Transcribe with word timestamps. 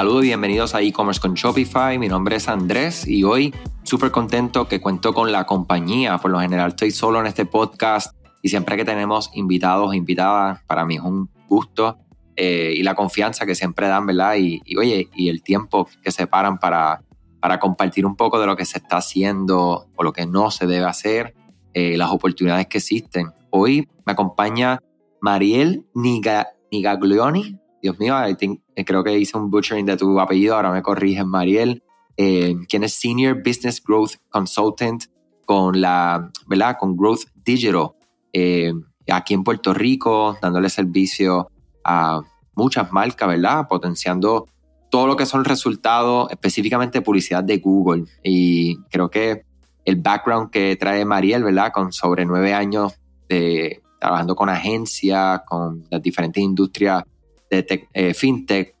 Saludos 0.00 0.24
y 0.24 0.28
bienvenidos 0.28 0.74
a 0.74 0.80
e-commerce 0.80 1.20
con 1.20 1.34
Shopify. 1.34 1.98
Mi 1.98 2.08
nombre 2.08 2.36
es 2.36 2.48
Andrés 2.48 3.06
y 3.06 3.22
hoy 3.22 3.54
súper 3.82 4.10
contento 4.10 4.66
que 4.66 4.80
cuento 4.80 5.12
con 5.12 5.30
la 5.30 5.44
compañía. 5.44 6.16
Por 6.16 6.30
lo 6.30 6.40
general 6.40 6.70
estoy 6.70 6.90
solo 6.90 7.20
en 7.20 7.26
este 7.26 7.44
podcast 7.44 8.16
y 8.40 8.48
siempre 8.48 8.78
que 8.78 8.86
tenemos 8.86 9.30
invitados 9.34 9.92
e 9.92 9.98
invitadas, 9.98 10.62
para 10.66 10.86
mí 10.86 10.94
es 10.94 11.02
un 11.02 11.28
gusto 11.46 11.98
eh, 12.34 12.72
y 12.74 12.82
la 12.82 12.94
confianza 12.94 13.44
que 13.44 13.54
siempre 13.54 13.88
dan, 13.88 14.06
¿verdad? 14.06 14.36
Y, 14.38 14.62
oye, 14.78 15.10
y 15.14 15.28
el 15.28 15.42
tiempo 15.42 15.86
que 16.02 16.12
se 16.12 16.26
paran 16.26 16.58
para, 16.58 17.02
para 17.38 17.60
compartir 17.60 18.06
un 18.06 18.16
poco 18.16 18.40
de 18.40 18.46
lo 18.46 18.56
que 18.56 18.64
se 18.64 18.78
está 18.78 18.96
haciendo 18.96 19.86
o 19.94 20.02
lo 20.02 20.14
que 20.14 20.24
no 20.24 20.50
se 20.50 20.66
debe 20.66 20.86
hacer, 20.86 21.34
eh, 21.74 21.98
las 21.98 22.10
oportunidades 22.10 22.68
que 22.68 22.78
existen. 22.78 23.32
Hoy 23.50 23.86
me 24.06 24.14
acompaña 24.14 24.80
Mariel 25.20 25.84
Nigaglioni. 25.92 27.59
Dios 27.82 27.98
mío, 27.98 28.14
eh, 28.24 28.84
creo 28.84 29.02
que 29.02 29.18
hice 29.18 29.36
un 29.36 29.50
butchering 29.50 29.86
de 29.86 29.96
tu 29.96 30.20
apellido, 30.20 30.56
ahora 30.56 30.72
me 30.72 30.82
corrigen, 30.82 31.28
Mariel, 31.28 31.82
eh, 32.16 32.54
quien 32.68 32.84
es 32.84 32.94
Senior 32.94 33.42
Business 33.44 33.82
Growth 33.82 34.16
Consultant 34.28 35.04
con 35.46 35.80
la, 35.80 36.30
¿verdad? 36.46 36.76
Con 36.78 36.96
Growth 36.96 37.24
Digital, 37.34 37.92
eh, 38.32 38.72
aquí 39.10 39.34
en 39.34 39.42
Puerto 39.42 39.72
Rico, 39.72 40.36
dándole 40.40 40.68
servicio 40.68 41.48
a 41.84 42.20
muchas 42.54 42.92
marcas, 42.92 43.28
¿verdad? 43.28 43.66
Potenciando 43.68 44.46
todo 44.90 45.06
lo 45.06 45.16
que 45.16 45.26
son 45.26 45.44
resultados, 45.44 46.30
específicamente 46.30 47.00
publicidad 47.00 47.42
de 47.42 47.58
Google. 47.58 48.04
Y 48.22 48.76
creo 48.90 49.08
que 49.08 49.44
el 49.84 49.96
background 49.96 50.50
que 50.50 50.76
trae 50.76 51.04
Mariel, 51.04 51.42
¿verdad? 51.42 51.72
Con 51.72 51.92
sobre 51.92 52.26
nueve 52.26 52.52
años 52.52 52.94
de, 53.28 53.82
trabajando 53.98 54.36
con 54.36 54.48
agencias, 54.48 55.42
con 55.46 55.86
las 55.90 56.02
diferentes 56.02 56.42
industrias 56.42 57.04
de 57.50 57.88
eh, 57.92 58.14
fintech, 58.14 58.76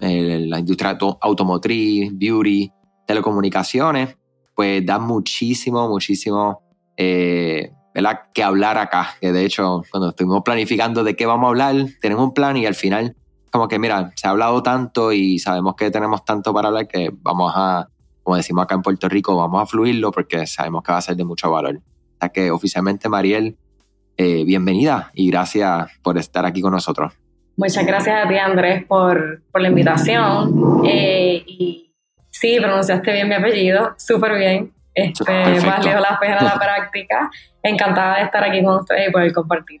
eh, 0.00 0.46
la 0.46 0.58
industria 0.58 0.98
automotriz, 1.20 2.10
beauty, 2.14 2.70
telecomunicaciones, 3.06 4.16
pues 4.54 4.84
da 4.84 4.98
muchísimo, 4.98 5.88
muchísimo 5.88 6.60
eh, 6.96 7.72
que 8.34 8.42
hablar 8.42 8.76
acá. 8.78 9.16
Que 9.20 9.32
de 9.32 9.44
hecho, 9.44 9.82
cuando 9.90 10.10
estuvimos 10.10 10.42
planificando 10.42 11.02
de 11.02 11.16
qué 11.16 11.24
vamos 11.24 11.46
a 11.46 11.48
hablar, 11.48 11.74
tenemos 12.00 12.24
un 12.24 12.34
plan 12.34 12.56
y 12.58 12.66
al 12.66 12.74
final, 12.74 13.16
como 13.50 13.66
que 13.66 13.78
mira, 13.78 14.12
se 14.14 14.26
ha 14.26 14.30
hablado 14.30 14.62
tanto 14.62 15.12
y 15.12 15.38
sabemos 15.38 15.74
que 15.74 15.90
tenemos 15.90 16.24
tanto 16.24 16.52
para 16.52 16.68
hablar 16.68 16.86
que 16.86 17.10
vamos 17.22 17.52
a, 17.56 17.88
como 18.22 18.36
decimos 18.36 18.64
acá 18.64 18.74
en 18.74 18.82
Puerto 18.82 19.08
Rico, 19.08 19.36
vamos 19.36 19.62
a 19.62 19.66
fluirlo 19.66 20.10
porque 20.10 20.46
sabemos 20.46 20.82
que 20.82 20.92
va 20.92 20.98
a 20.98 21.02
ser 21.02 21.16
de 21.16 21.24
mucho 21.24 21.50
valor. 21.50 21.76
O 21.76 22.18
sea 22.20 22.28
que 22.28 22.50
oficialmente, 22.50 23.08
Mariel, 23.08 23.56
bienvenida 24.16 25.10
y 25.14 25.28
gracias 25.30 25.90
por 26.02 26.16
estar 26.18 26.44
aquí 26.46 26.60
con 26.60 26.72
nosotros. 26.72 27.21
Muchas 27.56 27.86
gracias 27.86 28.24
a 28.24 28.28
ti, 28.28 28.36
Andrés, 28.38 28.84
por, 28.86 29.42
por 29.52 29.60
la 29.60 29.68
invitación. 29.68 30.82
Eh, 30.84 31.42
y 31.46 31.94
sí, 32.30 32.58
pronunciaste 32.58 33.12
bien 33.12 33.28
mi 33.28 33.34
apellido, 33.34 33.94
súper 33.98 34.38
bien. 34.38 34.72
Este, 34.94 35.32
valió 35.64 36.00
la 36.00 36.18
pena 36.20 36.42
la 36.42 36.58
práctica. 36.58 37.30
Encantada 37.62 38.16
de 38.16 38.24
estar 38.24 38.42
aquí 38.44 38.62
con 38.62 38.80
ustedes 38.80 39.08
y 39.08 39.12
poder 39.12 39.32
compartir. 39.32 39.80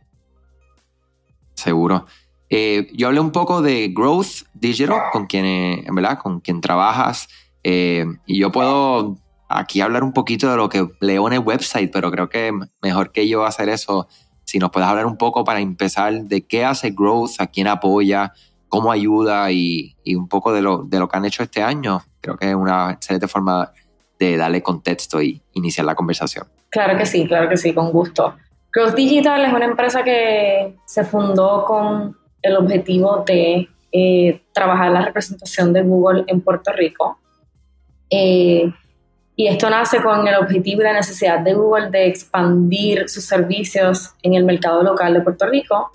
Seguro. 1.54 2.06
Eh, 2.50 2.88
yo 2.92 3.08
hablé 3.08 3.20
un 3.20 3.32
poco 3.32 3.62
de 3.62 3.88
Growth 3.88 4.46
Digital, 4.52 5.00
con 5.10 5.26
quien, 5.26 5.84
¿verdad? 5.94 6.18
Con 6.18 6.40
quien 6.40 6.60
trabajas. 6.60 7.28
Eh, 7.64 8.04
y 8.26 8.40
yo 8.40 8.52
puedo 8.52 9.16
aquí 9.48 9.80
hablar 9.80 10.02
un 10.02 10.12
poquito 10.12 10.50
de 10.50 10.56
lo 10.56 10.68
que 10.68 10.86
leo 11.00 11.26
en 11.26 11.34
el 11.34 11.38
website, 11.40 11.90
pero 11.92 12.10
creo 12.10 12.28
que 12.28 12.52
mejor 12.80 13.12
que 13.12 13.28
yo 13.28 13.44
hacer 13.44 13.68
eso 13.68 14.08
si 14.44 14.58
nos 14.58 14.70
puedes 14.70 14.88
hablar 14.88 15.06
un 15.06 15.16
poco 15.16 15.44
para 15.44 15.60
empezar 15.60 16.12
de 16.12 16.42
qué 16.46 16.64
hace 16.64 16.90
Growth, 16.90 17.32
a 17.38 17.46
quién 17.46 17.68
apoya, 17.68 18.32
cómo 18.68 18.90
ayuda 18.90 19.50
y, 19.52 19.94
un 20.16 20.28
poco 20.28 20.52
de 20.52 20.62
lo, 20.62 20.84
de 20.84 20.98
lo, 20.98 21.08
que 21.08 21.16
han 21.16 21.24
hecho 21.24 21.42
este 21.42 21.62
año. 21.62 22.02
Creo 22.20 22.36
que 22.36 22.50
es 22.50 22.54
una 22.54 22.92
excelente 22.92 23.28
forma 23.28 23.72
de 24.18 24.36
darle 24.36 24.62
contexto 24.62 25.20
y 25.20 25.42
iniciar 25.52 25.84
la 25.84 25.94
conversación. 25.94 26.46
Claro 26.70 26.96
que 26.96 27.04
sí, 27.04 27.26
claro 27.26 27.48
que 27.48 27.56
sí, 27.56 27.74
con 27.74 27.90
gusto. 27.92 28.34
Growth 28.72 28.94
Digital 28.94 29.44
es 29.44 29.52
una 29.52 29.66
empresa 29.66 30.02
que 30.02 30.74
se 30.86 31.04
fundó 31.04 31.64
con 31.66 32.16
el 32.40 32.56
objetivo 32.56 33.22
de 33.26 33.68
eh, 33.92 34.42
trabajar 34.52 34.90
la 34.90 35.02
representación 35.02 35.72
de 35.74 35.82
Google 35.82 36.24
en 36.26 36.40
Puerto 36.40 36.72
Rico. 36.72 37.18
Eh, 38.08 38.72
y 39.34 39.48
esto 39.48 39.70
nace 39.70 40.02
con 40.02 40.26
el 40.26 40.34
objetivo 40.34 40.82
y 40.82 40.84
la 40.84 40.92
necesidad 40.92 41.40
de 41.40 41.54
Google 41.54 41.90
de 41.90 42.06
expandir 42.06 43.08
sus 43.08 43.24
servicios 43.24 44.14
en 44.22 44.34
el 44.34 44.44
mercado 44.44 44.82
local 44.82 45.14
de 45.14 45.22
Puerto 45.22 45.46
Rico, 45.46 45.92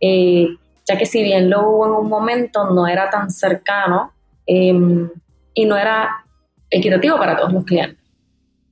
eh, 0.00 0.48
ya 0.84 0.96
que 0.96 1.06
si 1.06 1.22
bien 1.22 1.50
lo 1.50 1.68
hubo 1.68 1.86
en 1.86 1.92
un 1.92 2.08
momento, 2.08 2.70
no 2.70 2.86
era 2.86 3.10
tan 3.10 3.30
cercano 3.30 4.12
em, 4.46 5.10
y 5.52 5.64
no 5.64 5.76
era 5.76 6.24
equitativo 6.70 7.18
para 7.18 7.36
todos 7.36 7.52
los 7.52 7.64
clientes. 7.64 7.98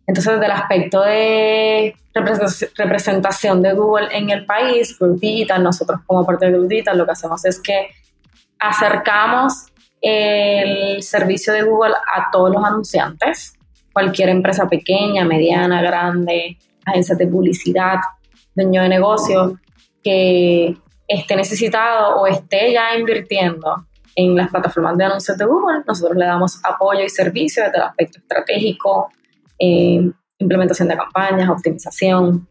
Entonces, 0.07 0.35
desde 0.35 0.47
el 0.47 0.53
aspecto 0.53 1.01
de 1.03 1.97
representación 2.77 3.63
de 3.63 3.73
Google 3.73 4.09
en 4.13 4.31
el 4.31 4.47
país, 4.47 4.97
Google 4.97 5.19
Digital, 5.19 5.63
nosotros 5.63 6.01
como 6.07 6.25
parte 6.25 6.47
de 6.47 6.53
Google 6.53 6.69
Digital 6.69 6.99
lo 6.99 7.07
que 7.07 7.13
hacemos 7.13 7.45
es 7.45 7.59
que 7.59 7.89
acercamos 8.61 9.73
el 10.01 11.03
servicio 11.03 11.53
de 11.53 11.63
Google 11.63 11.95
a 11.95 12.31
todos 12.31 12.53
los 12.53 12.63
anunciantes 12.63 13.55
cualquier 13.95 14.29
empresa 14.29 14.69
pequeña, 14.69 15.25
mediana, 15.25 15.81
grande, 15.81 16.59
agencias 16.85 17.17
de 17.17 17.27
publicidad, 17.27 18.01
dueño 18.55 18.83
de 18.83 18.89
negocio, 18.91 19.59
que 20.03 20.77
esté 21.09 21.37
necesitado 21.37 22.17
o 22.17 22.27
esté 22.27 22.73
ya 22.73 22.95
invirtiendo 22.99 23.87
en 24.17 24.37
las 24.37 24.51
plataformas 24.51 24.99
de 24.99 25.05
anuncios 25.05 25.39
de 25.39 25.45
Google, 25.45 25.83
nosotros 25.87 26.17
le 26.17 26.27
damos 26.27 26.61
apoyo 26.65 27.03
y 27.03 27.09
servicio 27.09 27.65
desde 27.65 27.79
el 27.79 27.85
aspecto 27.85 28.19
estratégico, 28.19 29.11
eh, 29.59 30.11
implementación 30.39 30.89
de 30.89 30.97
campañas, 30.97 31.49
optimización, 31.49 32.47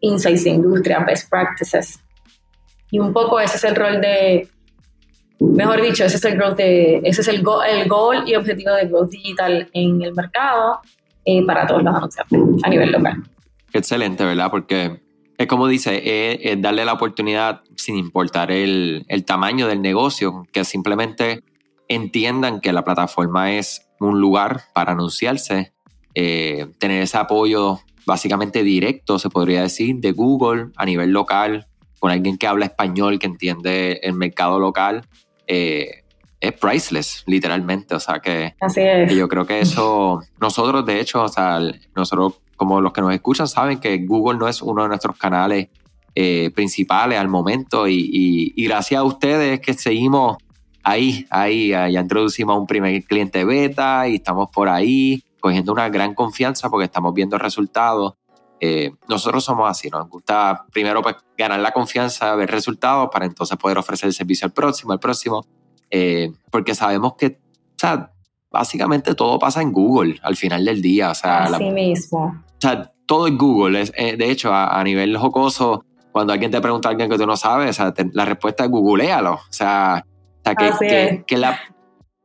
insights 0.00 0.44
de 0.44 0.50
industria, 0.50 1.00
best 1.00 1.30
practices. 1.30 2.00
Y 2.90 2.98
un 2.98 3.12
poco 3.12 3.40
ese 3.40 3.56
es 3.56 3.64
el 3.64 3.76
rol 3.76 4.00
de, 4.00 4.48
Mejor 5.50 5.82
dicho, 5.82 6.04
ese 6.04 6.16
es 6.16 6.24
el 6.24 6.36
growth 6.36 6.58
ese 6.58 7.20
es 7.20 7.28
el, 7.28 7.44
el 7.68 7.88
goal 7.88 8.24
y 8.26 8.34
objetivo 8.34 8.72
de 8.72 8.86
growth 8.86 9.10
digital 9.10 9.68
en 9.72 10.02
el 10.02 10.14
mercado 10.14 10.80
eh, 11.24 11.44
para 11.44 11.66
todos 11.66 11.82
los 11.82 11.94
anunciantes 11.94 12.40
a 12.62 12.68
nivel 12.68 12.92
local. 12.92 13.22
Excelente, 13.72 14.24
¿verdad? 14.24 14.50
Porque 14.50 15.00
es 15.38 15.46
como 15.46 15.66
dice, 15.66 16.42
es, 16.42 16.60
darle 16.60 16.84
la 16.84 16.92
oportunidad 16.92 17.62
sin 17.76 17.96
importar 17.96 18.50
el, 18.50 19.04
el, 19.08 19.24
tamaño 19.24 19.66
del 19.66 19.82
negocio, 19.82 20.44
que 20.52 20.64
simplemente 20.64 21.42
entiendan 21.88 22.60
que 22.60 22.72
la 22.72 22.84
plataforma 22.84 23.52
es 23.52 23.88
un 24.00 24.20
lugar 24.20 24.62
para 24.74 24.92
anunciarse, 24.92 25.72
eh, 26.14 26.66
tener 26.78 27.02
ese 27.02 27.18
apoyo 27.18 27.80
básicamente 28.06 28.62
directo, 28.62 29.18
se 29.18 29.30
podría 29.30 29.62
decir, 29.62 29.96
de 29.96 30.12
Google 30.12 30.70
a 30.76 30.84
nivel 30.84 31.10
local, 31.10 31.66
con 31.98 32.10
alguien 32.10 32.36
que 32.36 32.46
habla 32.46 32.66
español, 32.66 33.18
que 33.18 33.26
entiende 33.26 34.00
el 34.02 34.14
mercado 34.14 34.58
local 34.58 35.06
eh, 35.46 36.04
es 36.40 36.52
priceless, 36.52 37.22
literalmente. 37.26 37.94
O 37.94 38.00
sea 38.00 38.20
que, 38.20 38.54
yo 39.14 39.28
creo 39.28 39.46
que 39.46 39.60
eso, 39.60 40.20
nosotros 40.40 40.84
de 40.84 41.00
hecho, 41.00 41.22
o 41.22 41.28
sea, 41.28 41.60
nosotros 41.94 42.40
como 42.56 42.80
los 42.80 42.92
que 42.92 43.00
nos 43.00 43.12
escuchan 43.12 43.48
saben 43.48 43.80
que 43.80 43.98
Google 43.98 44.38
no 44.38 44.48
es 44.48 44.62
uno 44.62 44.82
de 44.82 44.88
nuestros 44.88 45.16
canales 45.16 45.68
eh, 46.14 46.50
principales 46.54 47.18
al 47.18 47.28
momento 47.28 47.88
y, 47.88 48.54
gracias 48.56 49.00
a 49.00 49.04
ustedes 49.04 49.60
que 49.60 49.74
seguimos 49.74 50.36
ahí, 50.82 51.26
ahí, 51.30 51.68
ya 51.68 51.88
introducimos 51.88 52.58
un 52.58 52.66
primer 52.66 53.02
cliente 53.04 53.44
beta 53.44 54.06
y 54.08 54.16
estamos 54.16 54.48
por 54.52 54.68
ahí 54.68 55.24
cogiendo 55.40 55.72
una 55.72 55.88
gran 55.88 56.14
confianza 56.14 56.70
porque 56.70 56.84
estamos 56.84 57.12
viendo 57.14 57.36
resultados. 57.38 58.14
Eh, 58.64 58.92
nosotros 59.08 59.42
somos 59.42 59.68
así, 59.68 59.90
nos 59.90 60.08
gusta 60.08 60.66
primero 60.72 61.02
pues, 61.02 61.16
ganar 61.36 61.58
la 61.58 61.72
confianza, 61.72 62.32
ver 62.36 62.48
resultados 62.48 63.08
para 63.12 63.26
entonces 63.26 63.58
poder 63.58 63.76
ofrecer 63.76 64.06
el 64.06 64.12
servicio 64.12 64.46
al 64.46 64.52
próximo, 64.52 64.92
al 64.92 65.00
próximo, 65.00 65.44
eh, 65.90 66.30
porque 66.48 66.76
sabemos 66.76 67.14
que, 67.16 67.26
o 67.26 67.78
sea, 67.78 68.12
básicamente 68.52 69.16
todo 69.16 69.40
pasa 69.40 69.62
en 69.62 69.72
Google 69.72 70.20
al 70.22 70.36
final 70.36 70.64
del 70.64 70.80
día. 70.80 71.10
O 71.10 71.14
sea, 71.16 71.42
así 71.42 71.70
mismo. 71.70 72.40
O 72.46 72.60
sea, 72.60 72.92
todo 73.04 73.26
es 73.26 73.36
Google. 73.36 73.82
Eh, 73.96 74.16
de 74.16 74.30
hecho, 74.30 74.54
a, 74.54 74.80
nivel 74.84 75.16
jocoso, 75.16 75.84
cuando 76.12 76.32
alguien 76.32 76.52
te 76.52 76.60
pregunta 76.60 76.88
a 76.88 76.92
alguien 76.92 77.10
que 77.10 77.18
tú 77.18 77.26
no 77.26 77.36
sabes, 77.36 77.80
la 78.12 78.24
respuesta 78.24 78.62
es 78.62 78.70
googlealo. 78.70 79.34
O 79.34 79.40
sea, 79.52 80.06
que, 80.44 81.24
que, 81.26 81.36
la, 81.36 81.58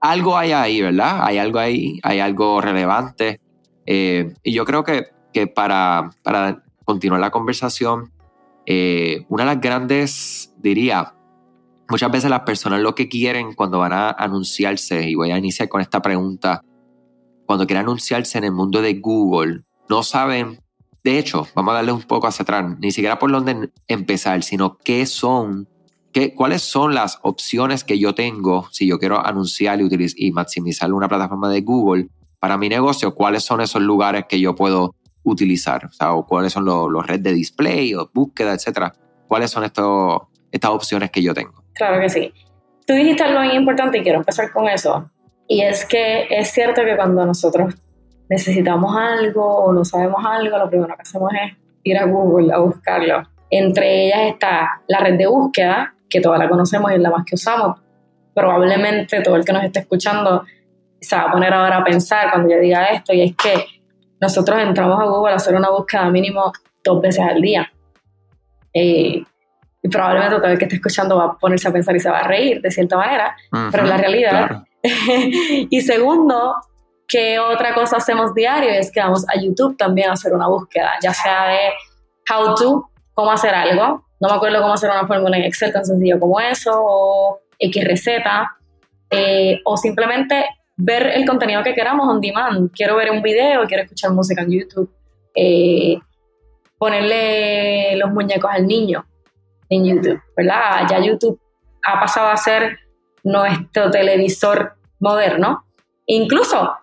algo 0.01 0.38
hay 0.38 0.51
ahí, 0.51 0.83
¿verdad? 0.83 1.21
Hay 1.23 1.39
algo 1.39 1.57
ahí, 1.57 2.00
hay 2.03 2.19
algo 2.19 2.62
relevante. 2.62 3.41
y 3.88 4.53
yo 4.53 4.63
creo 4.65 4.83
que 4.83 5.16
que 5.38 5.45
para, 5.45 6.10
para 6.24 6.63
continuar 6.84 7.22
la 7.22 7.30
conversación, 7.30 8.12
eh, 8.66 9.24
una 9.30 9.44
de 9.44 9.54
las 9.54 9.62
grandes, 9.62 10.51
diría, 10.57 11.13
muchas 11.88 12.10
veces 12.10 12.31
las 12.31 12.39
personas 12.39 12.81
lo 12.81 12.95
que 12.95 13.07
quieren 13.07 13.54
cuando 13.54 13.78
van 13.78 13.94
a 13.94 14.10
anunciarse, 14.10 15.07
y 15.07 15.13
voy 15.13 15.30
a 15.30 15.38
iniciar 15.38 15.69
con 15.69 15.80
esta 15.80 16.01
pregunta, 16.01 16.63
cuando 17.45 17.68
quieren 17.68 17.84
anunciarse 17.84 18.39
en 18.39 18.45
el 18.45 18.51
mundo 18.51 18.81
de 18.81 18.95
Google, 18.95 19.62
no 19.89 20.01
saben, 20.01 20.60
de 21.04 21.19
hecho, 21.19 21.48
vamos 21.54 21.74
a 21.74 21.75
darle 21.75 21.92
un 21.92 22.01
poco 22.01 22.25
hacia 22.25 22.42
atrás, 22.42 22.66
ni 22.80 22.89
siquiera 22.89 23.19
por 23.19 23.31
dónde 23.31 23.69
empezar, 23.88 24.42
sino 24.42 24.80
qué 24.80 25.06
son 25.06 25.68
¿qué, 26.12 26.34
¿cuáles 26.34 26.63
son 26.63 26.95
las 26.95 27.19
opciones 27.22 27.84
que 27.84 28.00
yo 28.00 28.16
tengo 28.16 28.68
si 28.72 28.88
yo 28.88 28.98
quiero 28.98 29.24
anunciar 29.24 29.80
y, 29.81 29.88
y 30.16 30.31
maximizar 30.31 30.92
una 30.92 31.07
plataforma 31.07 31.48
de 31.51 31.62
Google 31.62 32.10
para 32.39 32.57
mi 32.57 32.69
negocio? 32.69 33.13
¿Cuáles 33.13 33.44
son 33.44 33.62
esos 33.62 33.84
lugares 33.84 34.25
que 34.28 34.39
yo 34.39 34.56
puedo 34.56 34.95
utilizar? 35.31 35.85
O 35.85 35.91
sea, 35.91 36.12
cuáles 36.27 36.53
son 36.53 36.65
los, 36.65 36.89
los 36.89 37.06
redes 37.06 37.24
de 37.24 37.33
display 37.33 37.94
o 37.95 38.09
búsqueda, 38.13 38.53
etcétera. 38.53 38.94
¿Cuáles 39.27 39.51
son 39.51 39.63
estos, 39.63 40.21
estas 40.51 40.71
opciones 40.71 41.12
que 41.12 41.21
yo 41.21 41.33
tengo? 41.33 41.63
Claro 41.74 42.00
que 42.00 42.09
sí. 42.09 42.33
Tú 42.85 42.94
dijiste 42.94 43.24
algo 43.24 43.41
muy 43.41 43.56
importante 43.56 43.97
y 43.97 44.03
quiero 44.03 44.19
empezar 44.19 44.51
con 44.51 44.68
eso. 44.68 45.09
Y 45.47 45.62
es 45.62 45.85
que 45.85 46.27
es 46.29 46.51
cierto 46.51 46.83
que 46.83 46.95
cuando 46.95 47.25
nosotros 47.25 47.75
necesitamos 48.29 48.95
algo 48.95 49.44
o 49.44 49.74
no 49.74 49.85
sabemos 49.85 50.25
algo, 50.25 50.57
lo 50.57 50.69
primero 50.69 50.95
que 50.95 51.01
hacemos 51.01 51.31
es 51.33 51.57
ir 51.83 51.97
a 51.97 52.06
Google 52.06 52.53
a 52.53 52.59
buscarlo. 52.59 53.24
Entre 53.50 54.07
ellas 54.07 54.19
está 54.33 54.81
la 54.88 55.00
red 55.00 55.18
de 55.18 55.27
búsqueda, 55.27 55.95
que 56.09 56.21
todas 56.21 56.39
la 56.39 56.50
conocemos 56.50 56.91
y 56.91 56.95
es 56.95 57.01
la 57.01 57.09
más 57.09 57.25
que 57.25 57.35
usamos. 57.35 57.79
Probablemente 58.33 59.21
todo 59.21 59.35
el 59.35 59.45
que 59.45 59.53
nos 59.53 59.63
esté 59.63 59.79
escuchando 59.79 60.44
se 61.00 61.15
va 61.15 61.24
a 61.24 61.31
poner 61.31 61.53
ahora 61.53 61.77
a 61.77 61.83
pensar 61.83 62.31
cuando 62.31 62.50
yo 62.50 62.59
diga 62.59 62.88
esto, 62.88 63.13
y 63.13 63.21
es 63.21 63.35
que 63.35 63.65
nosotros 64.19 64.59
entramos 64.61 64.99
a 64.99 65.05
Google 65.05 65.33
a 65.33 65.35
hacer 65.35 65.55
una 65.55 65.69
búsqueda 65.69 66.09
mínimo 66.09 66.51
dos 66.83 67.01
veces 67.01 67.25
al 67.27 67.41
día. 67.41 67.71
Eh, 68.73 69.23
y 69.81 69.89
probablemente 69.89 70.37
todo 70.37 70.47
el 70.47 70.57
que 70.57 70.65
esté 70.65 70.75
escuchando 70.77 71.17
va 71.17 71.25
a 71.25 71.37
ponerse 71.37 71.67
a 71.67 71.71
pensar 71.71 71.95
y 71.95 71.99
se 71.99 72.09
va 72.09 72.19
a 72.19 72.27
reír 72.27 72.61
de 72.61 72.71
cierta 72.71 72.97
manera, 72.97 73.35
pero 73.71 73.83
la 73.83 73.97
realidad. 73.97 74.63
y 74.83 75.81
segundo, 75.81 76.55
¿qué 77.07 77.39
otra 77.39 77.73
cosa 77.73 77.97
hacemos 77.97 78.33
diario? 78.33 78.71
Es 78.71 78.91
que 78.91 78.99
vamos 78.99 79.25
a 79.29 79.39
YouTube 79.39 79.77
también 79.77 80.09
a 80.09 80.13
hacer 80.13 80.33
una 80.33 80.47
búsqueda, 80.47 80.93
ya 81.01 81.13
sea 81.13 81.47
de 81.47 81.69
how 82.31 82.55
to, 82.55 82.89
cómo 83.13 83.31
hacer 83.31 83.53
algo. 83.53 84.03
No 84.19 84.29
me 84.29 84.35
acuerdo 84.35 84.61
cómo 84.61 84.73
hacer 84.73 84.89
una 84.89 85.05
fórmula 85.05 85.37
en 85.37 85.43
Excel 85.43 85.71
tan 85.71 85.85
sencillo 85.85 86.19
como 86.19 86.39
eso, 86.39 86.71
o 86.73 87.39
X 87.59 87.83
receta, 87.85 88.57
eh, 89.09 89.61
o 89.63 89.77
simplemente 89.77 90.45
ver 90.77 91.07
el 91.07 91.25
contenido 91.25 91.63
que 91.63 91.74
queramos 91.74 92.07
on 92.07 92.21
demand. 92.21 92.71
Quiero 92.71 92.95
ver 92.95 93.12
un 93.12 93.21
video, 93.21 93.65
quiero 93.65 93.83
escuchar 93.83 94.12
música 94.12 94.44
en 94.44 94.51
YouTube, 94.51 94.89
eh, 95.35 96.00
ponerle 96.77 97.95
los 97.97 98.12
muñecos 98.12 98.50
al 98.51 98.65
niño 98.65 99.06
en 99.69 99.85
YouTube, 99.85 100.21
¿verdad? 100.35 100.88
Ya 100.89 101.00
YouTube 101.00 101.39
ha 101.83 102.00
pasado 102.00 102.29
a 102.29 102.38
ser 102.38 102.77
nuestro 103.24 103.89
televisor 103.89 104.75
moderno. 105.00 105.65
Incluso 106.06 106.74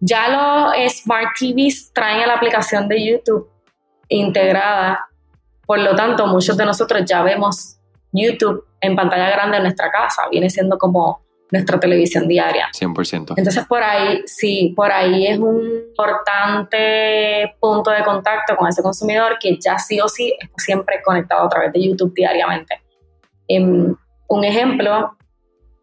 ya 0.00 0.28
los 0.28 0.92
Smart 0.92 1.28
TVs 1.38 1.92
traen 1.92 2.26
la 2.26 2.34
aplicación 2.34 2.88
de 2.88 3.06
YouTube 3.06 3.48
integrada. 4.08 5.06
Por 5.66 5.78
lo 5.78 5.94
tanto, 5.94 6.26
muchos 6.26 6.56
de 6.56 6.64
nosotros 6.64 7.02
ya 7.06 7.22
vemos 7.22 7.78
YouTube 8.12 8.66
en 8.80 8.96
pantalla 8.96 9.30
grande 9.30 9.58
en 9.58 9.62
nuestra 9.64 9.90
casa. 9.90 10.24
Viene 10.30 10.50
siendo 10.50 10.76
como 10.78 11.22
nuestra 11.50 11.78
televisión 11.78 12.26
diaria. 12.26 12.68
100%. 12.72 13.34
Entonces, 13.36 13.64
por 13.66 13.82
ahí, 13.82 14.22
sí, 14.26 14.72
por 14.74 14.90
ahí 14.90 15.26
es 15.26 15.38
un 15.38 15.84
importante 15.88 17.54
punto 17.60 17.90
de 17.90 18.02
contacto 18.02 18.56
con 18.56 18.68
ese 18.68 18.82
consumidor 18.82 19.38
que 19.40 19.58
ya 19.58 19.78
sí 19.78 20.00
o 20.00 20.08
sí 20.08 20.34
está 20.40 20.54
siempre 20.58 21.00
conectado 21.04 21.44
a 21.44 21.48
través 21.48 21.72
de 21.72 21.86
YouTube 21.86 22.12
diariamente. 22.14 22.82
Em, 23.46 23.94
un 24.28 24.44
ejemplo, 24.44 25.16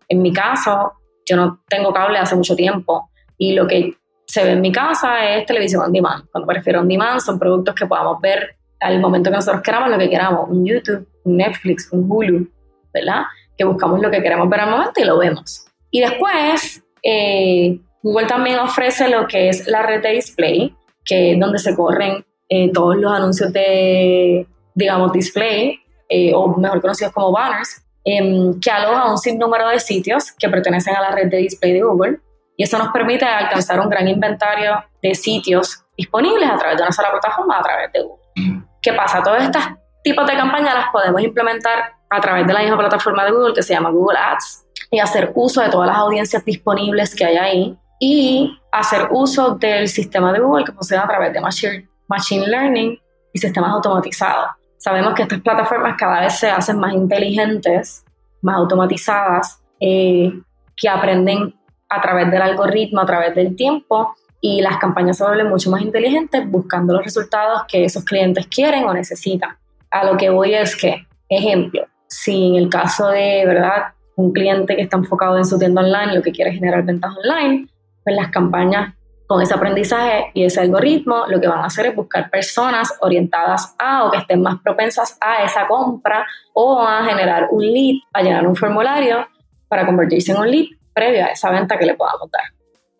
en 0.08 0.22
mi 0.22 0.34
caso, 0.34 0.94
yo 1.26 1.36
no 1.36 1.62
tengo 1.70 1.94
cable 1.94 2.18
hace 2.18 2.36
mucho 2.36 2.56
tiempo 2.56 3.10
y 3.38 3.54
lo 3.54 3.68
que 3.68 3.96
se 4.26 4.44
ve 4.44 4.52
en 4.52 4.62
mi 4.62 4.72
casa 4.72 5.30
es 5.36 5.46
televisión 5.46 5.84
on 5.84 5.92
demand. 5.92 6.26
Cuando 6.32 6.48
prefiero 6.48 6.82
on 6.82 6.88
demand 6.88 7.20
son 7.22 7.38
productos 7.38 7.76
que 7.76 7.86
podamos 7.86 8.20
ver 8.22 8.58
al 8.80 9.00
momento 9.00 9.30
que 9.30 9.36
nosotros 9.36 9.62
queramos 9.62 9.90
lo 9.90 9.98
que 9.98 10.10
queramos, 10.10 10.50
un 10.50 10.66
YouTube, 10.66 11.08
un 11.24 11.38
Netflix, 11.38 11.90
un 11.92 12.06
Hulu, 12.10 12.48
¿verdad? 12.94 13.24
Que 13.58 13.64
buscamos 13.64 14.00
lo 14.02 14.10
que 14.10 14.22
queremos 14.22 14.50
ver 14.50 14.62
al 14.62 14.72
momento 14.72 15.02
y 15.02 15.06
lo 15.06 15.18
vemos. 15.18 15.66
Y 15.90 16.00
después, 16.02 16.84
eh, 17.04 17.80
Google 18.02 18.28
también 18.28 18.60
ofrece 18.60 19.10
lo 19.10 19.28
que 19.28 19.50
es 19.50 19.68
la 19.68 19.84
red 19.84 20.02
de 20.02 20.12
display, 20.12 20.76
que 21.06 21.34
es 21.34 21.40
donde 21.40 21.60
se 21.60 21.76
corren 21.76 22.26
eh, 22.50 22.72
todos 22.74 22.96
los 22.98 23.12
anuncios 23.12 23.52
de, 23.54 24.48
digamos, 24.74 25.12
display, 25.14 25.80
eh, 26.10 26.34
o 26.34 26.58
mejor 26.58 26.82
conocidos 26.82 27.14
como 27.14 27.32
banners, 27.32 27.82
em, 28.04 28.60
que 28.60 28.72
aloja 28.72 29.10
un 29.10 29.18
sinnúmero 29.18 29.70
de 29.70 29.80
sitios 29.80 30.32
que 30.34 30.50
pertenecen 30.50 30.96
a 30.96 31.02
la 31.02 31.12
red 31.12 31.30
de 31.30 31.38
display 31.38 31.74
de 31.74 31.82
Google 31.82 32.20
y 32.58 32.64
eso 32.64 32.78
nos 32.78 32.90
permite 32.90 33.26
alcanzar 33.26 33.80
un 33.80 33.90
gran 33.90 34.08
inventario 34.08 34.84
de 35.02 35.16
sitios 35.16 35.84
disponibles 35.98 36.50
a 36.50 36.58
través 36.58 36.78
de 36.78 36.84
una 36.84 36.92
sola 36.92 37.12
plataforma, 37.12 37.58
a 37.58 37.62
través 37.62 37.92
de 37.94 38.02
Google. 38.02 38.64
¿Qué 38.82 38.94
pasa? 38.94 39.24
Todos 39.24 39.42
estos 39.42 39.64
tipos 40.04 40.28
de 40.28 40.36
campañas 40.36 40.74
las 40.74 40.90
podemos 40.92 41.22
implementar 41.22 41.94
a 42.12 42.20
través 42.20 42.46
de 42.46 42.54
la 42.54 42.60
misma 42.60 42.78
plataforma 42.78 43.26
de 43.26 43.32
Google 43.32 43.54
que 43.54 43.64
se 43.64 43.74
llama 43.74 43.90
Google 43.90 44.20
Ads 44.20 44.66
y 44.92 45.00
hacer 45.00 45.32
uso 45.34 45.62
de 45.62 45.70
todas 45.70 45.88
las 45.88 45.98
audiencias 45.98 46.44
disponibles 46.44 47.16
que 47.16 47.26
hay 47.26 47.38
ahí 47.38 47.78
y 48.00 48.60
hacer 48.72 49.08
uso 49.12 49.56
del 49.56 49.88
sistema 49.88 50.34
de 50.34 50.40
Google 50.40 50.66
que 50.66 50.74
funciona 50.74 51.04
a 51.04 51.08
través 51.08 51.34
de 51.34 51.40
Machine, 51.40 51.88
machine 52.08 52.48
Learning 52.48 53.00
y 53.34 53.40
sistemas 53.40 53.72
automatizados. 53.72 54.52
Sabemos 54.78 55.14
que 55.14 55.24
estas 55.24 55.40
plataformas 55.40 55.96
cada 55.98 56.22
vez 56.22 56.38
se 56.38 56.50
hacen 56.50 56.78
más 56.80 56.94
inteligentes, 56.94 58.04
más 58.42 58.56
automatizadas, 58.56 59.62
eh, 59.80 60.34
que 60.76 60.90
aprenden 60.90 61.56
a 61.88 62.02
través 62.02 62.30
del 62.32 62.42
algoritmo, 62.42 63.02
a 63.02 63.06
través 63.06 63.36
del 63.36 63.56
tiempo, 63.56 64.16
y 64.42 64.62
las 64.62 64.78
campañas 64.78 65.18
se 65.18 65.24
vuelven 65.24 65.50
mucho 65.50 65.70
más 65.70 65.82
inteligentes 65.82 66.50
buscando 66.50 66.94
los 66.94 67.04
resultados 67.04 67.62
que 67.68 67.86
esos 67.86 68.04
clientes 68.04 68.48
quieren 68.48 68.86
o 68.86 68.94
necesitan. 68.94 69.56
A 69.92 70.04
lo 70.04 70.18
que 70.18 70.32
voy 70.32 70.56
es 70.56 70.76
que, 70.76 71.06
ejemplo, 71.30 71.86
si 72.12 72.50
en 72.50 72.56
el 72.56 72.70
caso 72.70 73.08
de, 73.08 73.46
¿verdad?, 73.46 73.94
un 74.16 74.34
cliente 74.34 74.76
que 74.76 74.82
está 74.82 74.98
enfocado 74.98 75.38
en 75.38 75.46
su 75.46 75.58
tienda 75.58 75.82
online, 75.82 76.14
lo 76.14 76.22
que 76.22 76.32
quiere 76.32 76.52
generar 76.52 76.84
ventas 76.84 77.16
online, 77.24 77.68
pues 78.04 78.16
las 78.16 78.30
campañas 78.30 78.94
con 79.26 79.42
ese 79.42 79.54
aprendizaje 79.54 80.30
y 80.34 80.44
ese 80.44 80.60
algoritmo 80.60 81.24
lo 81.28 81.40
que 81.40 81.48
van 81.48 81.60
a 81.60 81.68
hacer 81.68 81.86
es 81.86 81.96
buscar 81.96 82.30
personas 82.30 82.94
orientadas 83.00 83.74
a 83.80 84.04
o 84.04 84.12
que 84.12 84.18
estén 84.18 84.42
más 84.42 84.60
propensas 84.62 85.18
a 85.22 85.44
esa 85.46 85.68
compra 85.68 86.28
o 86.54 86.82
a 86.82 87.06
generar 87.06 87.48
un 87.50 87.64
lead, 87.64 87.96
a 88.12 88.22
llenar 88.22 88.46
un 88.46 88.58
formulario 88.58 89.26
para 89.70 89.86
convertirse 89.86 90.34
en 90.34 90.40
un 90.40 90.52
lead 90.52 90.66
previo 90.94 91.24
a 91.24 91.28
esa 91.28 91.50
venta 91.50 91.80
que 91.80 91.86
le 91.86 91.94
podamos 91.94 92.30
dar. 92.30 92.44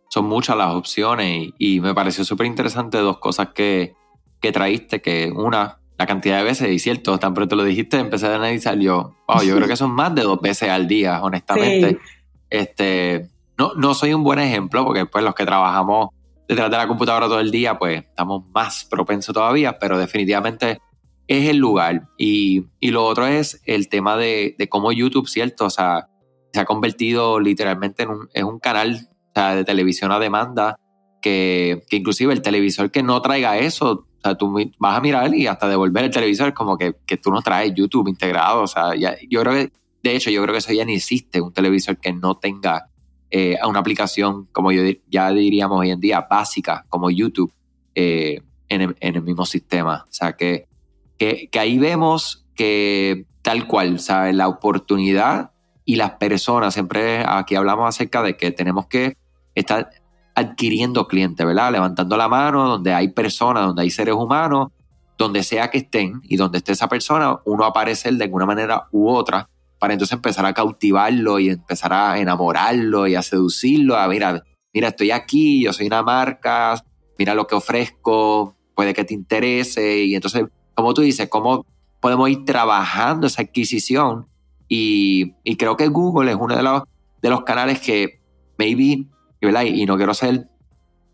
Son 0.10 0.26
muchas 0.26 0.56
las 0.56 0.74
opciones 0.74 1.50
y, 1.58 1.82
me 1.82 1.94
pareció 1.94 2.24
súper 2.24 2.48
interesante 2.48 2.98
dos 2.98 3.18
cosas 3.18 3.50
que, 3.50 3.94
que 4.40 4.54
traíste, 4.54 5.02
que 5.02 5.34
una, 5.36 5.81
la 6.02 6.08
cantidad 6.08 6.40
de 6.40 6.44
veces, 6.44 6.72
y 6.72 6.80
cierto, 6.80 7.20
tan 7.20 7.36
pronto 7.36 7.56
lo 7.56 7.64
dijiste, 7.64 8.00
empecé 8.00 8.26
a 8.26 8.34
analizar 8.34 8.76
yo, 8.80 9.18
wow, 9.28 9.44
yo 9.44 9.56
creo 9.56 9.68
que 9.68 9.76
son 9.76 9.92
más 9.92 10.16
de 10.16 10.24
dos 10.24 10.42
veces 10.42 10.68
al 10.68 10.88
día, 10.88 11.22
honestamente. 11.22 12.00
Este, 12.50 13.30
no, 13.56 13.76
no 13.76 13.94
soy 13.94 14.12
un 14.16 14.24
buen 14.24 14.40
ejemplo, 14.40 14.84
porque 14.84 15.06
pues 15.06 15.24
los 15.24 15.36
que 15.36 15.46
trabajamos 15.46 16.10
detrás 16.48 16.72
de 16.72 16.78
la 16.78 16.88
computadora 16.88 17.28
todo 17.28 17.40
el 17.40 17.52
día, 17.52 17.78
pues 17.78 18.02
estamos 18.02 18.46
más 18.52 18.84
propensos 18.86 19.32
todavía, 19.32 19.78
pero 19.78 20.00
definitivamente 20.00 20.80
es 21.28 21.48
el 21.48 21.58
lugar. 21.58 22.08
Y, 22.18 22.66
y 22.80 22.90
lo 22.90 23.06
otro 23.06 23.28
es 23.28 23.62
el 23.68 23.88
tema 23.88 24.18
de, 24.18 24.56
de, 24.58 24.70
cómo 24.70 24.92
YouTube, 24.92 25.30
¿cierto? 25.30 25.66
O 25.66 25.70
sea, 25.70 26.08
se 26.52 26.60
ha 26.60 26.66
convertido 26.66 27.40
literalmente 27.40 28.04
en 28.04 28.10
un, 28.10 28.28
un 28.44 28.60
canal 28.60 29.08
de 29.36 29.64
televisión 29.64 30.12
a 30.12 30.18
demanda 30.18 30.78
que, 31.22 31.84
que, 31.88 31.98
inclusive 31.98 32.34
el 32.34 32.42
televisor 32.42 32.90
que 32.90 33.04
no 33.04 33.22
traiga 33.22 33.60
eso, 33.60 34.08
o 34.22 34.28
sea, 34.28 34.36
tú 34.36 34.54
vas 34.78 34.98
a 34.98 35.02
mirar 35.02 35.34
y 35.34 35.48
hasta 35.48 35.68
devolver 35.68 36.04
el 36.04 36.12
televisor 36.12 36.54
como 36.54 36.78
que, 36.78 36.96
que 37.08 37.18
tú 37.18 37.32
no 37.32 37.42
traes 37.42 37.74
YouTube 37.74 38.08
integrado, 38.08 38.62
o 38.62 38.68
sea, 38.68 38.94
yo 38.96 39.42
creo 39.42 39.54
que, 39.54 39.72
de 40.04 40.16
hecho, 40.16 40.30
yo 40.30 40.42
creo 40.44 40.54
que 40.54 40.60
eso 40.60 40.74
ya 40.74 40.86
ni 40.86 40.96
existe, 40.96 41.42
un 41.42 41.52
televisor 41.52 41.98
que 41.98 42.14
no 42.14 42.38
tenga 42.38 42.88
eh, 43.32 43.58
una 43.68 43.80
aplicación, 43.80 44.48
como 44.52 44.72
yo 44.72 44.84
ya 45.08 45.32
diríamos 45.32 45.80
hoy 45.80 45.90
en 45.90 46.00
día, 46.00 46.28
básica, 46.30 46.86
como 46.90 47.10
YouTube, 47.10 47.52
eh, 47.96 48.42
en, 48.70 48.82
el, 48.82 48.96
en, 49.00 49.16
el, 49.16 49.22
mismo 49.24 49.46
sistema. 49.46 50.06
O 50.08 50.12
sea, 50.14 50.34
que, 50.34 50.68
que, 51.18 51.50
que 51.50 51.60
ahí 51.60 51.78
vemos 51.78 52.46
que 52.56 53.26
tal 53.42 53.68
cual, 53.68 54.00
¿sabes? 54.00 54.36
La 54.36 54.48
oportunidad 54.48 55.52
y 55.86 55.96
las 55.96 56.12
personas, 56.12 56.74
siempre 56.74 57.24
aquí 57.26 57.56
hablamos 57.56 57.88
acerca 57.88 58.22
de 58.22 58.38
que 58.38 58.52
tenemos 58.52 58.88
que 58.88 59.18
estar 59.56 59.90
adquiriendo 60.42 61.08
clientes, 61.08 61.46
¿verdad? 61.46 61.72
Levantando 61.72 62.18
la 62.18 62.28
mano, 62.28 62.68
donde 62.70 62.94
hay 62.94 63.10
personas, 63.10 63.66
donde 63.66 63.84
hay 63.84 63.90
seres 63.90 64.16
humanos, 64.16 64.70
donde 65.18 65.44
sea 65.44 65.70
que 65.70 65.80
estén 65.80 66.22
y 66.24 66.36
donde 66.36 66.58
esté 66.58 66.72
esa 66.72 66.88
persona, 66.88 67.40
uno 67.46 67.66
aparece 67.66 68.12
de 68.12 68.24
alguna 68.24 68.46
manera 68.46 68.88
u 68.92 69.10
otra 69.10 69.48
para 69.80 69.94
entonces 69.94 70.16
empezar 70.16 70.46
a 70.46 70.54
cautivarlo 70.54 71.40
y 71.40 71.50
empezar 71.50 71.92
a 71.92 72.20
enamorarlo 72.20 73.08
y 73.08 73.16
a 73.16 73.24
seducirlo, 73.24 73.98
a 73.98 74.08
mira, 74.08 74.44
mira, 74.74 74.90
estoy 74.90 75.10
aquí, 75.10 75.64
yo 75.64 75.74
soy 75.74 75.88
una 75.88 76.04
marca, 76.04 76.84
mira 77.18 77.34
lo 77.34 77.48
que 77.48 77.56
ofrezco, 77.56 78.56
puede 78.76 78.94
que 78.94 79.04
te 79.04 79.16
interese 79.16 80.04
y 80.04 80.14
entonces, 80.14 80.46
como 80.76 80.94
tú 80.94 81.02
dices, 81.02 81.28
cómo 81.30 81.66
podemos 82.00 82.30
ir 82.30 82.46
trabajando 82.46 83.28
esa 83.28 83.42
adquisición 83.42 84.28
y, 84.68 85.34
creo 85.58 85.76
que 85.76 85.88
Google 85.88 86.32
es 86.32 86.38
uno 86.40 86.56
de 86.56 86.64
los, 86.64 86.84
de 87.22 87.30
los 87.30 87.44
canales 87.44 87.80
que 87.80 88.22
maybe, 88.58 89.06
Y, 89.42 89.86
no 89.86 89.98
quiero 89.98 90.14
ser 90.14 90.48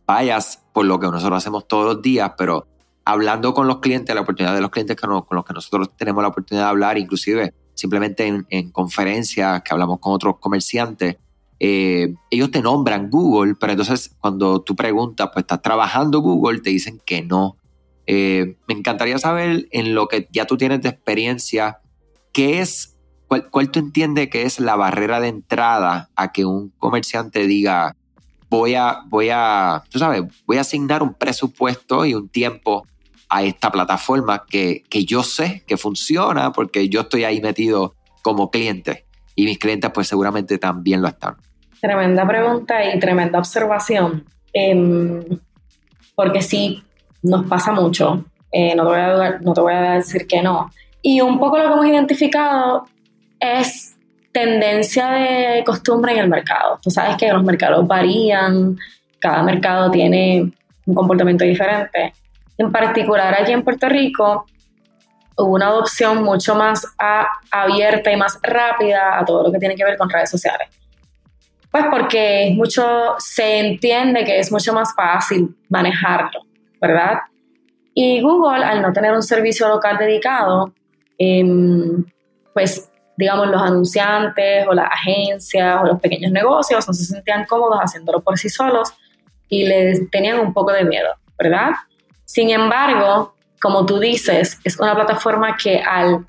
payas 0.05 0.63
por 0.73 0.85
lo 0.85 0.99
que 0.99 1.07
nosotros 1.07 1.37
hacemos 1.37 1.67
todos 1.67 1.85
los 1.85 2.01
días, 2.01 2.33
pero 2.37 2.67
hablando 3.05 3.53
con 3.53 3.67
los 3.67 3.79
clientes, 3.79 4.13
la 4.13 4.21
oportunidad 4.21 4.53
de 4.53 4.61
los 4.61 4.69
clientes 4.69 4.97
con 4.97 5.09
los 5.09 5.45
que 5.45 5.53
nosotros 5.53 5.95
tenemos 5.95 6.21
la 6.21 6.29
oportunidad 6.29 6.65
de 6.65 6.69
hablar, 6.69 6.97
inclusive 6.97 7.53
simplemente 7.73 8.43
en, 8.49 8.71
conferencias 8.71 9.61
que 9.61 9.73
hablamos 9.73 9.99
con 9.99 10.13
otros 10.13 10.39
comerciantes, 10.39 11.17
eh, 11.59 12.13
ellos 12.29 12.51
te 12.51 12.61
nombran 12.61 13.09
Google, 13.09 13.55
pero 13.59 13.71
entonces 13.71 14.15
cuando 14.19 14.61
tú 14.61 14.75
preguntas, 14.75 15.29
pues 15.31 15.43
estás 15.43 15.61
trabajando 15.61 16.19
Google, 16.19 16.59
te 16.59 16.69
dicen 16.69 17.01
que 17.05 17.21
no. 17.23 17.55
Eh, 18.07 18.57
me 18.67 18.73
encantaría 18.73 19.17
saber 19.19 19.67
en 19.71 19.93
lo 19.93 20.07
que 20.07 20.27
ya 20.31 20.45
tú 20.45 20.57
tienes 20.57 20.81
de 20.81 20.89
experiencia, 20.89 21.77
¿qué 22.33 22.61
es, 22.61 22.97
cuál, 23.27 23.49
cuál 23.49 23.71
tú 23.71 23.79
entiendes 23.79 24.29
que 24.29 24.43
es 24.43 24.59
la 24.59 24.75
barrera 24.75 25.19
de 25.19 25.27
entrada 25.29 26.09
a 26.15 26.31
que 26.31 26.45
un 26.45 26.69
comerciante 26.77 27.47
diga, 27.47 27.95
voy 28.49 28.75
a, 28.75 29.01
voy 29.07 29.29
a, 29.31 29.83
tú 29.89 29.99
sabes, 29.99 30.23
voy 30.45 30.57
a 30.57 30.61
asignar 30.61 31.03
un 31.03 31.13
presupuesto 31.13 32.05
y 32.05 32.13
un 32.13 32.29
tiempo 32.29 32.87
a 33.29 33.43
esta 33.43 33.71
plataforma 33.71 34.45
que, 34.49 34.83
que 34.89 35.05
yo 35.05 35.23
sé 35.23 35.63
que 35.67 35.77
funciona 35.77 36.51
porque 36.51 36.89
yo 36.89 37.01
estoy 37.01 37.25
ahí 37.25 37.41
metido 37.41 37.95
como 38.21 38.49
cliente 38.49 39.05
y 39.35 39.45
mis 39.45 39.59
clientes 39.59 39.91
pues 39.93 40.07
seguramente 40.07 40.57
también 40.57 41.01
lo 41.01 41.07
están. 41.07 41.35
Tremenda 41.79 42.27
pregunta 42.27 42.83
y 42.83 42.99
tremenda 42.99 43.37
observación, 43.37 44.25
em, 44.51 45.23
porque 46.15 46.41
sí, 46.41 46.83
nos 47.21 47.45
pasa 47.45 47.71
mucho, 47.71 48.25
eh, 48.51 48.75
no, 48.75 48.83
te 48.83 48.89
voy 48.89 48.99
a, 48.99 49.39
no 49.39 49.53
te 49.53 49.61
voy 49.61 49.73
a 49.73 49.93
decir 49.93 50.25
que 50.25 50.41
no. 50.41 50.71
Y 51.03 51.21
un 51.21 51.39
poco 51.39 51.57
lo 51.57 51.67
que 51.67 51.73
hemos 51.73 51.85
identificado 51.85 52.87
es 53.39 53.86
tendencia 54.31 55.09
de 55.09 55.63
costumbre 55.63 56.13
en 56.13 56.19
el 56.19 56.29
mercado. 56.29 56.79
Tú 56.81 56.89
sabes 56.89 57.17
que 57.17 57.31
los 57.31 57.43
mercados 57.43 57.87
varían, 57.87 58.77
cada 59.19 59.43
mercado 59.43 59.89
tiene 59.91 60.51
un 60.85 60.95
comportamiento 60.95 61.43
diferente. 61.43 62.13
En 62.57 62.71
particular 62.71 63.35
aquí 63.39 63.51
en 63.51 63.63
Puerto 63.63 63.87
Rico 63.89 64.45
hubo 65.37 65.55
una 65.55 65.67
adopción 65.67 66.23
mucho 66.23 66.55
más 66.55 66.85
abierta 67.51 68.11
y 68.11 68.17
más 68.17 68.39
rápida 68.41 69.19
a 69.19 69.25
todo 69.25 69.43
lo 69.43 69.51
que 69.51 69.59
tiene 69.59 69.75
que 69.75 69.83
ver 69.83 69.97
con 69.97 70.09
redes 70.09 70.29
sociales. 70.29 70.69
Pues 71.71 71.85
porque 71.91 72.53
mucho, 72.55 73.15
se 73.19 73.59
entiende 73.59 74.23
que 74.23 74.39
es 74.39 74.51
mucho 74.51 74.73
más 74.73 74.95
fácil 74.95 75.55
manejarlo, 75.69 76.41
¿verdad? 76.81 77.19
Y 77.93 78.21
Google, 78.21 78.63
al 78.63 78.81
no 78.81 78.93
tener 78.93 79.13
un 79.13 79.21
servicio 79.21 79.67
local 79.67 79.97
dedicado, 79.97 80.73
em, 81.17 82.05
pues 82.53 82.89
digamos, 83.17 83.47
los 83.47 83.61
anunciantes 83.61 84.65
o 84.67 84.73
las 84.73 84.87
agencias 84.91 85.81
o 85.81 85.87
los 85.87 85.99
pequeños 85.99 86.31
negocios 86.31 86.87
no 86.87 86.93
se 86.93 87.05
sentían 87.05 87.45
cómodos 87.45 87.79
haciéndolo 87.79 88.21
por 88.21 88.37
sí 88.37 88.49
solos 88.49 88.93
y 89.49 89.65
les 89.65 90.09
tenían 90.11 90.39
un 90.39 90.53
poco 90.53 90.71
de 90.71 90.85
miedo, 90.85 91.09
¿verdad? 91.37 91.71
Sin 92.25 92.49
embargo, 92.51 93.35
como 93.61 93.85
tú 93.85 93.99
dices, 93.99 94.59
es 94.63 94.79
una 94.79 94.93
plataforma 94.93 95.57
que 95.57 95.79
al 95.79 96.25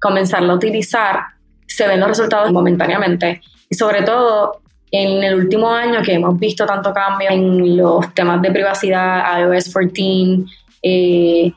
comenzarla 0.00 0.52
a 0.52 0.56
utilizar 0.56 1.20
se 1.66 1.86
ven 1.86 2.00
los 2.00 2.08
resultados 2.08 2.52
momentáneamente 2.52 3.40
y 3.68 3.74
sobre 3.74 4.02
todo 4.02 4.62
en 4.90 5.22
el 5.22 5.34
último 5.34 5.70
año 5.70 6.02
que 6.02 6.14
hemos 6.14 6.38
visto 6.38 6.66
tanto 6.66 6.92
cambio 6.92 7.30
en 7.30 7.76
los 7.76 8.12
temas 8.12 8.42
de 8.42 8.50
privacidad, 8.50 9.40
iOS 9.40 9.72
14, 9.72 10.44
eh, 10.82 11.52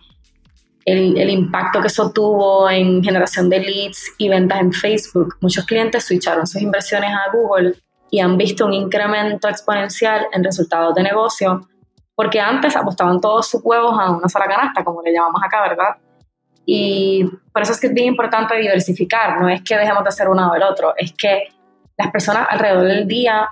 el, 0.85 1.29
impacto 1.29 1.81
que 1.81 1.87
eso 1.87 2.11
tuvo 2.11 2.69
en 2.69 3.03
generación 3.03 3.49
de 3.49 3.59
leads 3.59 4.13
y 4.19 4.29
ventas 4.29 4.61
en 4.61 4.71
Facebook. 4.71 5.35
Muchos 5.41 5.65
clientes 5.65 6.05
switcharon 6.05 6.45
sus 6.45 6.61
inversiones 6.61 7.11
a 7.11 7.31
Google 7.35 7.73
y 8.11 8.19
han 8.19 8.37
visto 8.37 8.65
un 8.65 8.73
incremento 8.73 9.49
exponencial 9.49 10.27
en 10.31 10.43
resultados 10.43 10.93
de 10.93 11.03
negocio, 11.03 11.67
porque 12.13 12.39
antes 12.39 12.75
apostaban 12.75 13.19
todos 13.19 13.49
sus 13.49 13.61
huevos 13.63 13.97
a 13.99 14.11
una 14.11 14.29
sola 14.29 14.45
canasta, 14.45 14.83
como 14.83 15.01
le 15.01 15.11
llamamos 15.11 15.41
acá, 15.43 15.61
¿verdad? 15.63 15.95
Y 16.67 17.25
por 17.51 17.63
eso 17.63 17.73
es 17.73 17.79
que 17.79 17.87
es 17.87 17.93
bien 17.93 18.07
importante 18.07 18.55
diversificar, 18.55 19.41
no 19.41 19.49
es 19.49 19.63
que 19.63 19.75
dejemos 19.75 20.03
de 20.03 20.09
hacer 20.09 20.29
uno 20.29 20.51
o 20.51 20.55
el 20.55 20.63
otro, 20.63 20.93
es 20.95 21.13
que 21.13 21.49
las 21.97 22.11
personas 22.11 22.47
alrededor 22.49 22.85
del 22.85 23.07
día 23.07 23.49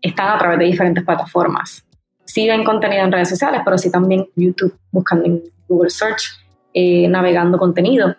están 0.00 0.28
a 0.28 0.38
través 0.38 0.58
de 0.58 0.66
diferentes 0.66 1.04
plataformas. 1.04 1.84
Sí 2.24 2.46
ven 2.46 2.62
contenido 2.62 3.04
en 3.04 3.12
redes 3.12 3.30
sociales, 3.30 3.62
pero 3.64 3.78
sí 3.78 3.90
también 3.90 4.28
YouTube, 4.36 4.78
buscando 4.90 5.24
en 5.24 5.42
Google 5.66 5.90
Search 5.90 6.47
eh, 6.74 7.08
navegando 7.08 7.58
contenido. 7.58 8.14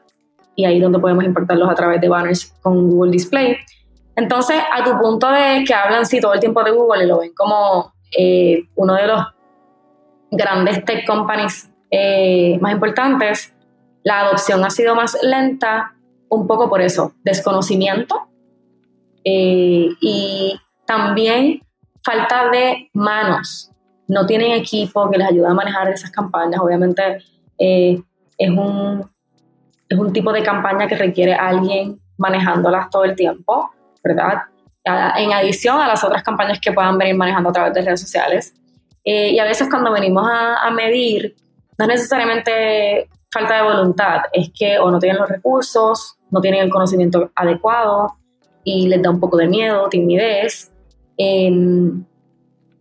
Y 0.56 0.66
ahí 0.66 0.80
donde 0.80 1.00
podemos 1.00 1.24
importarlos 1.24 1.70
a 1.70 1.76
través 1.76 2.02
de 2.02 2.10
banners 2.10 2.54
con 2.62 2.90
Google 2.90 3.12
Display. 3.12 3.58
Entonces, 4.16 4.58
a 4.74 4.84
tu 4.84 4.98
punto 5.00 5.30
de 5.32 5.64
que 5.66 5.74
hablan 5.74 6.06
sí 6.06 6.20
todo 6.20 6.34
el 6.34 6.40
tiempo 6.40 6.64
de 6.64 6.72
Google 6.72 7.06
y 7.06 7.08
lo 7.08 7.20
ven 7.20 7.32
como 7.34 7.94
eh, 8.18 8.64
uno 8.76 8.96
de 8.96 9.08
los 9.08 9.26
grandes 10.32 10.84
tech 10.84 11.08
companies 11.08 11.72
eh, 11.90 12.58
más 12.60 12.74
importantes, 12.74 13.54
la 14.04 14.22
adopción 14.22 14.64
ha 14.66 14.70
sido 14.70 14.96
más 14.96 15.18
lenta, 15.24 15.96
un 16.28 16.46
poco 16.46 16.70
por 16.70 16.82
eso, 16.82 17.14
desconocimiento 17.24 18.28
y 19.24 20.60
también 20.86 21.62
falta 22.04 22.50
de 22.50 22.90
manos. 22.94 23.72
No 24.08 24.26
tienen 24.26 24.54
equipo 24.54 25.10
que 25.10 25.18
les 25.18 25.28
ayude 25.28 25.48
a 25.48 25.54
manejar 25.54 25.88
esas 25.90 26.10
campañas. 26.10 26.60
Obviamente, 26.60 27.20
es 28.40 28.50
un, 28.50 29.08
es 29.88 29.98
un 30.00 30.12
tipo 30.12 30.34
de 30.34 30.42
campaña 30.42 30.88
que 30.88 30.96
requiere 30.96 31.36
a 31.36 31.50
alguien 31.50 32.00
manejándolas 32.18 32.90
todo 32.90 33.04
el 33.04 33.16
tiempo, 33.16 33.70
¿verdad? 34.04 34.44
En 34.84 35.32
adición 35.34 35.80
a 35.80 35.88
las 35.88 36.04
otras 36.04 36.24
campañas 36.24 36.60
que 36.60 36.72
puedan 36.72 36.98
venir 36.98 37.16
manejando 37.16 37.50
a 37.50 37.54
través 37.54 37.74
de 37.74 37.82
redes 37.82 38.02
sociales. 38.02 38.56
Eh, 39.04 39.32
y 39.32 39.40
a 39.40 39.44
veces 39.44 39.68
cuando 39.70 39.92
venimos 39.92 40.28
a, 40.28 40.66
a, 40.66 40.72
medir, 40.72 41.36
no 41.78 41.86
es 41.86 41.90
necesariamente 41.90 43.10
falta 43.32 43.58
de 43.58 43.62
voluntad, 43.62 44.22
es 44.34 44.52
que 44.58 44.80
o 44.80 44.90
no 44.90 45.00
tienen 45.00 45.20
los 45.20 45.30
recursos, 45.30 46.18
no 46.32 46.42
tienen 46.42 46.62
el 46.62 46.70
conocimiento 46.70 47.32
adecuado 47.36 48.16
y 48.64 48.88
les 48.88 49.02
da 49.02 49.10
un 49.10 49.20
poco 49.20 49.38
de 49.38 49.48
miedo, 49.48 49.88
timidez, 49.90 50.72
em, 51.18 52.04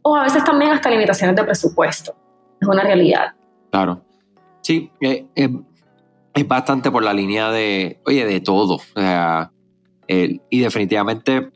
o 0.02 0.16
a 0.16 0.22
veces 0.22 0.44
también 0.44 0.72
hasta 0.72 0.90
limitaciones 0.90 1.36
de 1.36 1.44
presupuesto. 1.44 2.14
Es 2.60 2.68
una 2.68 2.82
realidad. 2.82 3.32
Claro. 3.70 4.02
Sí, 4.68 4.92
eh, 5.00 5.26
eh, 5.34 5.48
es 6.34 6.46
bastante 6.46 6.90
por 6.90 7.02
la 7.02 7.14
línea 7.14 7.50
de, 7.50 8.02
oye, 8.04 8.26
de 8.26 8.40
todo. 8.42 8.74
O 8.74 9.00
sea, 9.00 9.50
y 10.06 10.58
definitivamente 10.58 11.52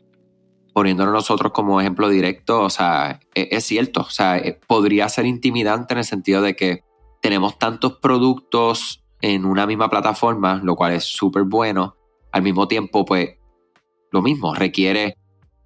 poniéndonos 0.73 1.13
nosotros 1.13 1.51
como 1.51 1.79
ejemplo 1.79 2.09
directo, 2.09 2.63
o 2.63 2.71
sea, 2.71 3.19
es, 3.35 3.49
es 3.51 3.65
cierto, 3.65 4.01
o 4.01 4.09
sea, 4.09 4.39
eh, 4.39 4.59
podría 4.65 5.07
ser 5.09 5.27
intimidante 5.27 5.93
en 5.93 5.99
el 5.99 6.05
sentido 6.05 6.41
de 6.41 6.55
que 6.55 6.81
tenemos 7.21 7.59
tantos 7.59 7.99
productos 7.99 9.03
en 9.21 9.45
una 9.45 9.67
misma 9.67 9.91
plataforma, 9.91 10.59
lo 10.63 10.75
cual 10.75 10.93
es 10.93 11.03
súper 11.03 11.43
bueno. 11.43 11.95
Al 12.31 12.41
mismo 12.41 12.67
tiempo, 12.67 13.05
pues, 13.05 13.37
lo 14.09 14.23
mismo, 14.23 14.55
requiere 14.55 15.17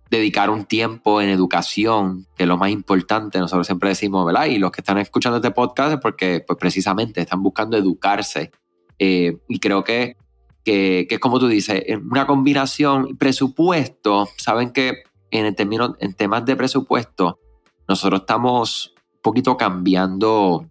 dedicar 0.09 0.49
un 0.49 0.65
tiempo 0.65 1.21
en 1.21 1.29
educación, 1.29 2.27
que 2.35 2.43
es 2.43 2.47
lo 2.47 2.57
más 2.57 2.69
importante, 2.69 3.39
nosotros 3.39 3.67
siempre 3.67 3.89
decimos, 3.89 4.25
¿verdad? 4.25 4.45
Y 4.45 4.57
los 4.57 4.71
que 4.71 4.81
están 4.81 4.97
escuchando 4.97 5.37
este 5.37 5.51
podcast 5.51 5.93
es 5.93 5.99
porque 5.99 6.43
pues 6.45 6.57
precisamente 6.57 7.21
están 7.21 7.43
buscando 7.43 7.77
educarse. 7.77 8.51
Eh, 8.99 9.37
y 9.47 9.59
creo 9.59 9.83
que, 9.83 10.15
que, 10.63 11.07
es 11.09 11.19
como 11.19 11.39
tú 11.39 11.47
dices, 11.47 11.83
una 12.09 12.25
combinación 12.25 13.17
presupuesto, 13.17 14.27
saben 14.37 14.71
que 14.71 15.03
en, 15.31 15.45
el 15.45 15.55
término, 15.55 15.95
en 15.99 16.13
temas 16.13 16.45
de 16.45 16.55
presupuesto, 16.55 17.39
nosotros 17.87 18.21
estamos 18.21 18.93
un 19.15 19.21
poquito 19.21 19.57
cambiando 19.57 20.65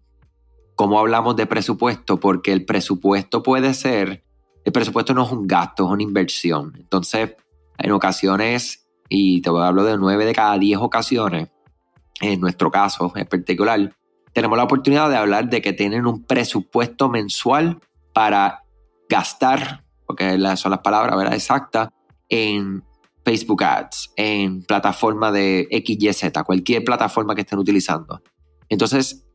cómo 0.74 0.98
hablamos 0.98 1.36
de 1.36 1.46
presupuesto, 1.46 2.18
porque 2.18 2.52
el 2.52 2.64
presupuesto 2.64 3.42
puede 3.42 3.74
ser, 3.74 4.24
el 4.64 4.72
presupuesto 4.72 5.14
no 5.14 5.24
es 5.24 5.32
un 5.32 5.46
gasto, 5.46 5.84
es 5.84 5.90
una 5.90 6.02
inversión. 6.02 6.72
Entonces, 6.76 7.34
en 7.78 7.92
ocasiones 7.92 8.85
y 9.08 9.40
te 9.40 9.50
hablar 9.50 9.84
de 9.84 9.98
9 9.98 10.24
de 10.24 10.34
cada 10.34 10.58
10 10.58 10.78
ocasiones, 10.78 11.48
en 12.20 12.40
nuestro 12.40 12.70
caso 12.70 13.12
en 13.14 13.26
particular, 13.26 13.94
tenemos 14.32 14.56
la 14.58 14.64
oportunidad 14.64 15.08
de 15.10 15.16
hablar 15.16 15.48
de 15.48 15.62
que 15.62 15.72
tienen 15.72 16.06
un 16.06 16.24
presupuesto 16.24 17.08
mensual 17.08 17.80
para 18.12 18.62
gastar, 19.08 19.84
porque 20.06 20.38
son 20.56 20.70
las 20.70 20.80
palabras 20.80 21.16
¿verdad? 21.16 21.34
exactas, 21.34 21.88
en 22.28 22.84
Facebook 23.24 23.64
Ads, 23.64 24.12
en 24.16 24.62
plataforma 24.62 25.32
de 25.32 25.68
XYZ, 25.70 26.32
cualquier 26.44 26.84
plataforma 26.84 27.34
que 27.34 27.42
estén 27.42 27.58
utilizando. 27.58 28.22
Entonces, 28.68 29.26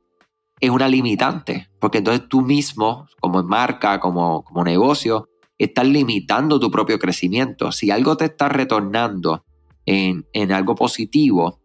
es 0.60 0.70
una 0.70 0.88
limitante, 0.88 1.70
porque 1.80 1.98
entonces 1.98 2.30
tú 2.30 2.42
mismo, 2.42 3.08
como 3.20 3.42
marca, 3.44 4.00
como, 4.00 4.44
como 4.44 4.64
negocio, 4.64 5.28
estás 5.58 5.88
limitando 5.88 6.60
tu 6.60 6.70
propio 6.70 7.00
crecimiento. 7.00 7.72
Si 7.72 7.92
algo 7.92 8.16
te 8.18 8.26
está 8.26 8.50
retornando 8.50 9.44
en, 9.86 10.52
algo 10.52 10.76
positivo, 10.76 11.60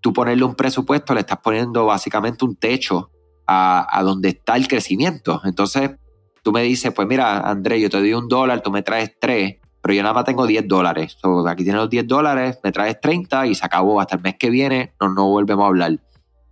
tú 0.00 0.12
ponerle 0.12 0.44
un 0.44 0.54
presupuesto, 0.54 1.14
le 1.14 1.20
estás 1.20 1.38
poniendo 1.38 1.86
básicamente 1.86 2.44
un 2.44 2.56
techo 2.56 3.10
a, 3.46 4.00
donde 4.04 4.30
está 4.30 4.56
el 4.56 4.68
crecimiento. 4.68 5.40
Entonces, 5.44 5.90
tú 6.42 6.52
me 6.52 6.62
dices, 6.62 6.92
pues 6.94 7.08
mira, 7.08 7.40
André, 7.40 7.80
yo 7.80 7.90
te 7.90 7.98
doy 7.98 8.12
un 8.14 8.28
dólar, 8.28 8.62
tú 8.62 8.70
me 8.70 8.82
traes 8.82 9.16
tres, 9.20 9.56
pero 9.82 9.94
yo 9.94 10.02
nada 10.02 10.14
más 10.14 10.24
tengo 10.24 10.46
10 10.46 10.68
dólares. 10.68 11.16
aquí 11.48 11.64
tienes 11.64 11.80
los 11.80 11.90
10 11.90 12.06
dólares, 12.06 12.58
me 12.62 12.70
traes 12.70 13.00
30 13.00 13.46
y 13.46 13.54
se 13.54 13.64
acabó. 13.64 14.00
Hasta 14.00 14.16
el 14.16 14.22
mes 14.22 14.36
que 14.38 14.50
viene 14.50 14.92
no, 15.00 15.08
no 15.08 15.28
volvemos 15.28 15.64
a 15.64 15.68
hablar. 15.68 15.98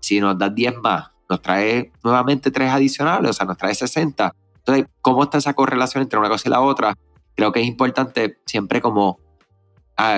Si 0.00 0.18
nos 0.18 0.38
das 0.38 0.54
10 0.54 0.78
más, 0.78 1.10
nos 1.28 1.42
traes 1.42 1.88
nuevamente 2.02 2.50
3 2.50 2.70
adicionales, 2.70 3.30
o 3.30 3.32
sea, 3.34 3.46
nos 3.46 3.58
traes 3.58 3.78
60. 3.78 4.32
Entonces, 4.56 4.86
¿cómo 5.02 5.22
está 5.22 5.38
esa 5.38 5.54
correlación 5.54 6.02
entre 6.02 6.18
una 6.18 6.28
cosa 6.28 6.48
y 6.48 6.50
la 6.50 6.60
otra? 6.60 6.96
creo 7.38 7.52
que 7.52 7.60
es 7.60 7.66
importante 7.66 8.40
siempre 8.46 8.80
como, 8.80 9.20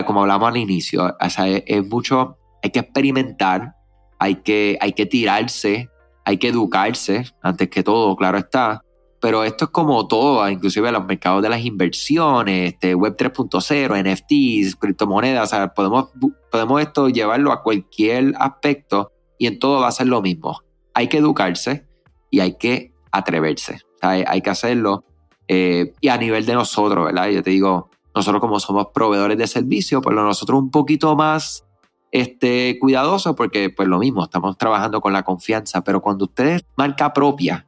como 0.07 0.23
hablamos 0.23 0.49
al 0.49 0.57
inicio, 0.59 1.17
o 1.19 1.31
sea, 1.31 1.49
es, 1.49 1.89
mucho, 1.89 2.37
hay 2.63 2.71
que 2.71 2.81
experimentar, 2.81 3.77
hay 4.19 4.37
que, 4.37 4.77
hay 4.81 4.93
que 4.93 5.07
tirarse, 5.07 5.89
hay 6.25 6.37
que 6.37 6.49
educarse, 6.49 7.25
antes 7.43 7.71
que 7.71 7.83
todo, 7.83 8.15
claro 8.17 8.39
está, 8.39 8.83
pero 9.21 9.45
esto 9.45 9.67
es 9.67 9.71
como 9.71 10.07
todo, 10.07 10.49
inclusive 10.49 10.91
los 10.93 11.05
mercados 11.07 11.43
de 11.43 11.49
las 11.49 11.65
inversiones, 11.65 12.73
este, 12.73 12.95
Web 12.95 13.17
3.0, 13.17 14.03
NFTs, 14.03 14.77
criptomonedas, 14.77 15.53
o 15.53 15.57
sea, 15.57 15.69
podemos, 15.75 16.11
podemos 16.51 16.81
esto 16.81 17.09
llevarlo 17.09 17.53
a 17.53 17.63
cualquier 17.63 18.35
aspecto 18.39 19.13
y 19.39 19.47
en 19.47 19.59
todo 19.59 19.81
va 19.81 19.89
a 19.89 19.93
ser 19.93 20.07
lo 20.07 20.23
mismo. 20.23 20.63
Hay 20.95 21.09
que 21.09 21.19
educarse 21.19 21.87
y 22.31 22.41
hay 22.41 22.57
que 22.57 22.93
atreverse, 23.13 23.81
hay, 24.01 24.25
hay, 24.27 24.41
que 24.41 24.51
hacerlo. 24.51 25.05
Eh, 25.49 25.93
y 26.01 26.09
a 26.09 26.17
nivel 26.17 26.47
de 26.47 26.55
nosotros, 26.55 27.05
¿verdad? 27.05 27.29
Yo 27.29 27.43
te 27.43 27.51
digo, 27.51 27.91
nosotros 28.15 28.41
como 28.41 28.59
somos 28.61 28.89
proveedores 28.93 29.39
de 29.39 29.47
servicio, 29.47 30.01
pues 30.01 30.15
nosotros 30.15 30.59
un 30.59 30.71
poquito 30.71 31.17
más 31.17 31.65
este, 32.13 32.79
cuidadosos 32.81 33.37
porque 33.37 33.71
pues 33.71 33.89
lo 33.89 33.99
mismo, 33.99 34.25
estamos 34.25 34.59
trabajando 34.59 35.01
con 35.01 35.13
la 35.13 35.23
confianza, 35.23 35.83
pero 35.83 36.01
cuando 36.01 36.25
usted 36.25 36.47
es 36.47 36.65
marca 36.77 37.13
propia, 37.13 37.67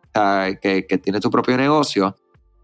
que, 0.61 1.01
tiene 1.03 1.21
tu 1.21 1.31
propio 1.31 1.57
negocio, 1.57 2.17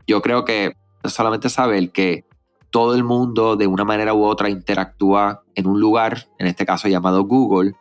yo 0.06 0.20
creo 0.20 0.44
que 0.44 0.74
solamente 1.04 1.48
saber 1.48 1.90
que 1.90 2.24
todo 2.70 2.94
el 2.94 3.04
mundo 3.04 3.56
de 3.56 3.66
una 3.66 3.84
manera 3.84 4.12
u 4.12 4.24
otra 4.24 4.50
interactúa 4.50 5.42
en 5.54 5.66
un 5.66 5.80
lugar, 5.80 6.28
en 6.38 6.46
este 6.46 6.66
caso 6.66 6.88
llamado 6.88 7.24
Google, 7.24 7.74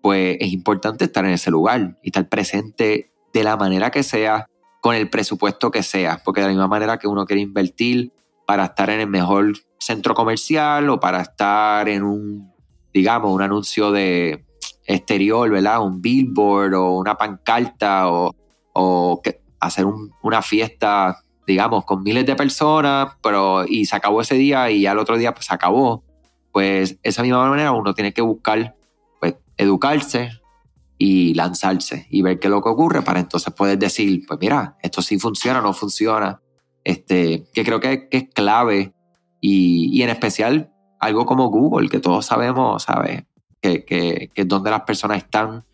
pues 0.00 0.36
es 0.40 0.52
importante 0.52 1.04
estar 1.04 1.24
en 1.24 1.32
ese 1.32 1.50
lugar 1.50 1.98
y 2.02 2.08
estar 2.08 2.28
presente 2.28 3.12
de 3.32 3.44
la 3.44 3.56
manera 3.56 3.90
que 3.90 4.02
sea, 4.02 4.46
con 4.80 4.96
el 4.96 5.08
presupuesto 5.08 5.70
que 5.70 5.84
sea, 5.84 6.20
porque 6.24 6.40
de 6.40 6.48
la 6.48 6.52
misma 6.52 6.66
manera 6.66 6.98
que 6.98 7.06
uno 7.06 7.24
quiere 7.24 7.40
invertir 7.40 8.12
para 8.46 8.66
estar 8.66 8.90
en 8.90 9.00
el 9.00 9.08
mejor 9.08 9.52
centro 9.78 10.14
comercial 10.14 10.88
o 10.90 11.00
para 11.00 11.22
estar 11.22 11.88
en 11.88 12.02
un, 12.02 12.52
digamos, 12.92 13.32
un 13.32 13.42
anuncio 13.42 13.90
de 13.90 14.44
exterior, 14.86 15.50
¿verdad? 15.50 15.82
Un 15.82 16.00
billboard 16.00 16.74
o 16.74 16.98
una 16.98 17.16
pancarta 17.16 18.10
o 18.10 18.34
o 18.72 19.20
que 19.22 19.40
hacer 19.60 19.86
una 20.22 20.42
fiesta, 20.42 21.22
digamos, 21.46 21.84
con 21.84 22.02
miles 22.02 22.26
de 22.26 22.34
personas, 22.34 23.14
pero 23.22 23.64
y 23.66 23.84
se 23.84 23.96
acabó 23.96 24.20
ese 24.20 24.34
día 24.34 24.70
y 24.70 24.86
al 24.86 24.98
otro 24.98 25.16
día 25.16 25.34
pues 25.34 25.46
se 25.46 25.54
acabó. 25.54 26.04
Pues 26.52 26.98
esa 27.02 27.22
misma 27.22 27.48
manera 27.48 27.72
uno 27.72 27.94
tiene 27.94 28.12
que 28.12 28.22
buscar, 28.22 28.76
pues, 29.20 29.36
educarse 29.56 30.30
y 30.98 31.34
lanzarse 31.34 32.06
y 32.10 32.22
ver 32.22 32.38
qué 32.38 32.48
es 32.48 32.50
lo 32.50 32.62
que 32.62 32.68
ocurre 32.68 33.02
para 33.02 33.20
entonces 33.20 33.52
poder 33.54 33.78
decir, 33.78 34.24
pues 34.26 34.38
mira, 34.40 34.76
esto 34.82 35.00
sí 35.00 35.18
funciona, 35.18 35.60
no 35.60 35.72
funciona. 35.72 36.40
Este, 36.84 37.44
que 37.52 37.64
creo 37.64 37.80
que, 37.80 38.08
es 38.10 38.24
clave 38.34 38.92
y, 39.40 39.90
y, 39.92 40.02
en 40.02 40.10
especial 40.10 40.72
algo 40.98 41.26
como 41.26 41.48
Google, 41.48 41.88
que 41.88 42.00
todos 42.00 42.26
sabemos, 42.26 42.82
¿sabes? 42.84 43.24
Que, 43.60 43.84
que, 43.84 44.30
que 44.34 44.42
es 44.42 44.48
donde 44.48 44.70
las 44.70 44.82
personas 44.82 45.18
están. 45.18 45.64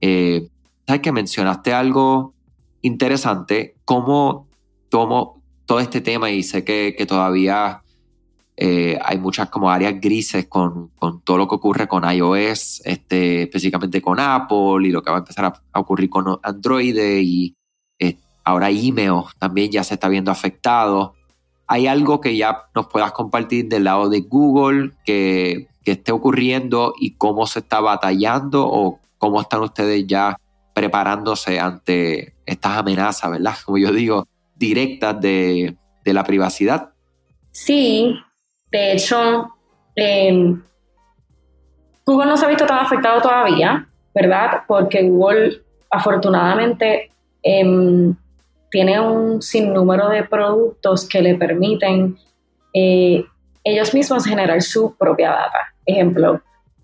Eh, 0.00 0.48
¿Sabes 0.86 1.02
que 1.02 1.12
mencionaste 1.12 1.72
algo 1.72 2.34
interesante 2.82 3.76
cómo 3.84 4.48
tomo 4.88 5.42
todo 5.66 5.80
este 5.80 6.00
tema 6.00 6.30
y 6.30 6.42
sé 6.42 6.64
que, 6.64 6.94
todavía 7.06 7.82
eh, 8.56 8.98
hay 9.04 9.18
muchas 9.18 9.50
como 9.50 9.70
áreas 9.70 10.00
grises 10.00 10.46
con, 10.48 10.90
todo 11.24 11.36
lo 11.36 11.46
que 11.46 11.54
ocurre 11.56 11.86
con 11.86 12.10
iOS, 12.10 12.80
este, 12.84 13.42
específicamente 13.42 14.00
con 14.00 14.18
Apple 14.18 14.86
y 14.86 14.90
lo 14.90 15.02
que 15.02 15.10
va 15.10 15.18
a 15.18 15.20
empezar 15.20 15.44
a, 15.44 15.80
ocurrir 15.80 16.08
con 16.08 16.38
Android 16.42 16.96
y 17.20 17.54
ahora 18.48 18.70
email 18.70 19.24
también 19.38 19.70
ya 19.70 19.84
se 19.84 19.94
está 19.94 20.08
viendo 20.08 20.30
afectado. 20.30 21.14
¿Hay 21.66 21.86
algo 21.86 22.20
que 22.20 22.36
ya 22.36 22.64
nos 22.74 22.86
puedas 22.86 23.12
compartir 23.12 23.68
del 23.68 23.84
lado 23.84 24.08
de 24.08 24.20
Google 24.20 24.92
que, 25.04 25.68
que 25.84 25.92
esté 25.92 26.12
ocurriendo 26.12 26.94
y 26.98 27.16
cómo 27.16 27.46
se 27.46 27.58
está 27.58 27.80
batallando 27.80 28.66
o 28.66 29.00
cómo 29.18 29.40
están 29.40 29.60
ustedes 29.60 30.06
ya 30.06 30.36
preparándose 30.72 31.60
ante 31.60 32.34
estas 32.46 32.78
amenazas, 32.78 33.30
¿verdad? 33.30 33.54
Como 33.64 33.78
yo 33.78 33.92
digo, 33.92 34.26
directas 34.56 35.20
de, 35.20 35.76
la 36.04 36.24
privacidad. 36.24 36.88
Sí, 37.50 38.18
de 38.72 38.92
hecho, 38.92 39.46
em, 39.94 40.62
Google 42.06 42.28
no 42.28 42.36
se 42.38 42.46
ha 42.46 42.48
visto 42.48 42.64
tan 42.64 42.78
afectado 42.78 43.20
todavía, 43.20 43.86
¿verdad? 44.14 44.62
Porque 44.66 45.02
Google 45.02 45.60
afortunadamente 45.90 47.10
em, 47.42 48.14
tiene 48.70 49.00
un 49.00 49.40
sinnúmero 49.42 50.08
de 50.08 50.24
productos 50.24 51.08
que 51.08 51.22
le 51.22 51.34
permiten 51.36 52.16
eh, 52.74 53.24
ellos 53.64 53.94
mismos 53.94 54.26
generar 54.26 54.60
su 54.62 54.94
propia 54.96 55.30
data. 55.30 55.74
Ejemplo, 55.86 56.40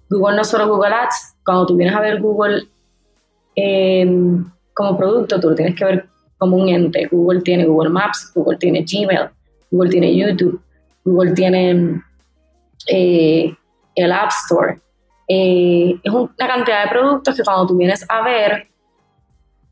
Google 0.08 0.36
no 0.36 0.44
solo 0.44 0.68
Google 0.68 0.94
Ads, 0.94 1.36
cuando 1.44 1.66
tú 1.66 1.76
vienes 1.76 1.94
a 1.94 2.00
ver 2.00 2.20
Google 2.20 2.68
Em, 3.56 4.44
como 4.72 4.96
producto 4.96 5.38
tú 5.38 5.50
lo 5.50 5.54
tienes 5.54 5.76
que 5.76 5.84
ver 5.84 6.08
como 6.38 6.56
un 6.56 6.68
ente. 6.68 7.06
Google 7.10 7.42
tiene 7.42 7.66
Google 7.66 7.90
Maps, 7.90 8.32
Google 8.34 8.58
tiene 8.58 8.84
Gmail, 8.84 9.30
Google 9.70 9.90
tiene 9.90 10.14
YouTube, 10.14 10.60
Google 11.04 11.32
tiene 11.32 12.02
eh, 12.88 13.54
el 13.94 14.12
App 14.12 14.30
Store. 14.30 14.80
Eh, 15.28 15.96
es 16.02 16.12
una 16.12 16.34
cantidad 16.36 16.84
de 16.84 16.90
productos 16.90 17.36
que 17.36 17.42
cuando 17.42 17.66
tú 17.66 17.76
vienes 17.76 18.04
a 18.08 18.22
ver, 18.22 18.68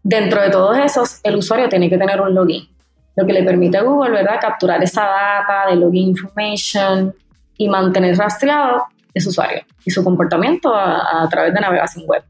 dentro 0.02 0.42
de 0.42 0.50
todos 0.50 0.76
esos, 0.78 1.20
el 1.22 1.36
usuario 1.36 1.68
tiene 1.68 1.88
que 1.88 1.98
tener 1.98 2.20
un 2.20 2.34
login. 2.34 2.68
Lo 3.16 3.26
que 3.26 3.32
le 3.32 3.42
permite 3.42 3.78
a 3.78 3.82
Google, 3.82 4.10
¿verdad?, 4.10 4.38
capturar 4.40 4.82
esa 4.82 5.02
data 5.02 5.66
de 5.70 5.76
login 5.76 6.08
information 6.08 7.14
y 7.58 7.68
mantener 7.68 8.16
rastreado 8.16 8.86
ese 9.12 9.28
usuario 9.28 9.62
y 9.84 9.90
su 9.90 10.02
comportamiento 10.02 10.74
a 10.74 11.28
través 11.30 11.52
de 11.52 11.60
navegación 11.60 12.04
web. 12.06 12.24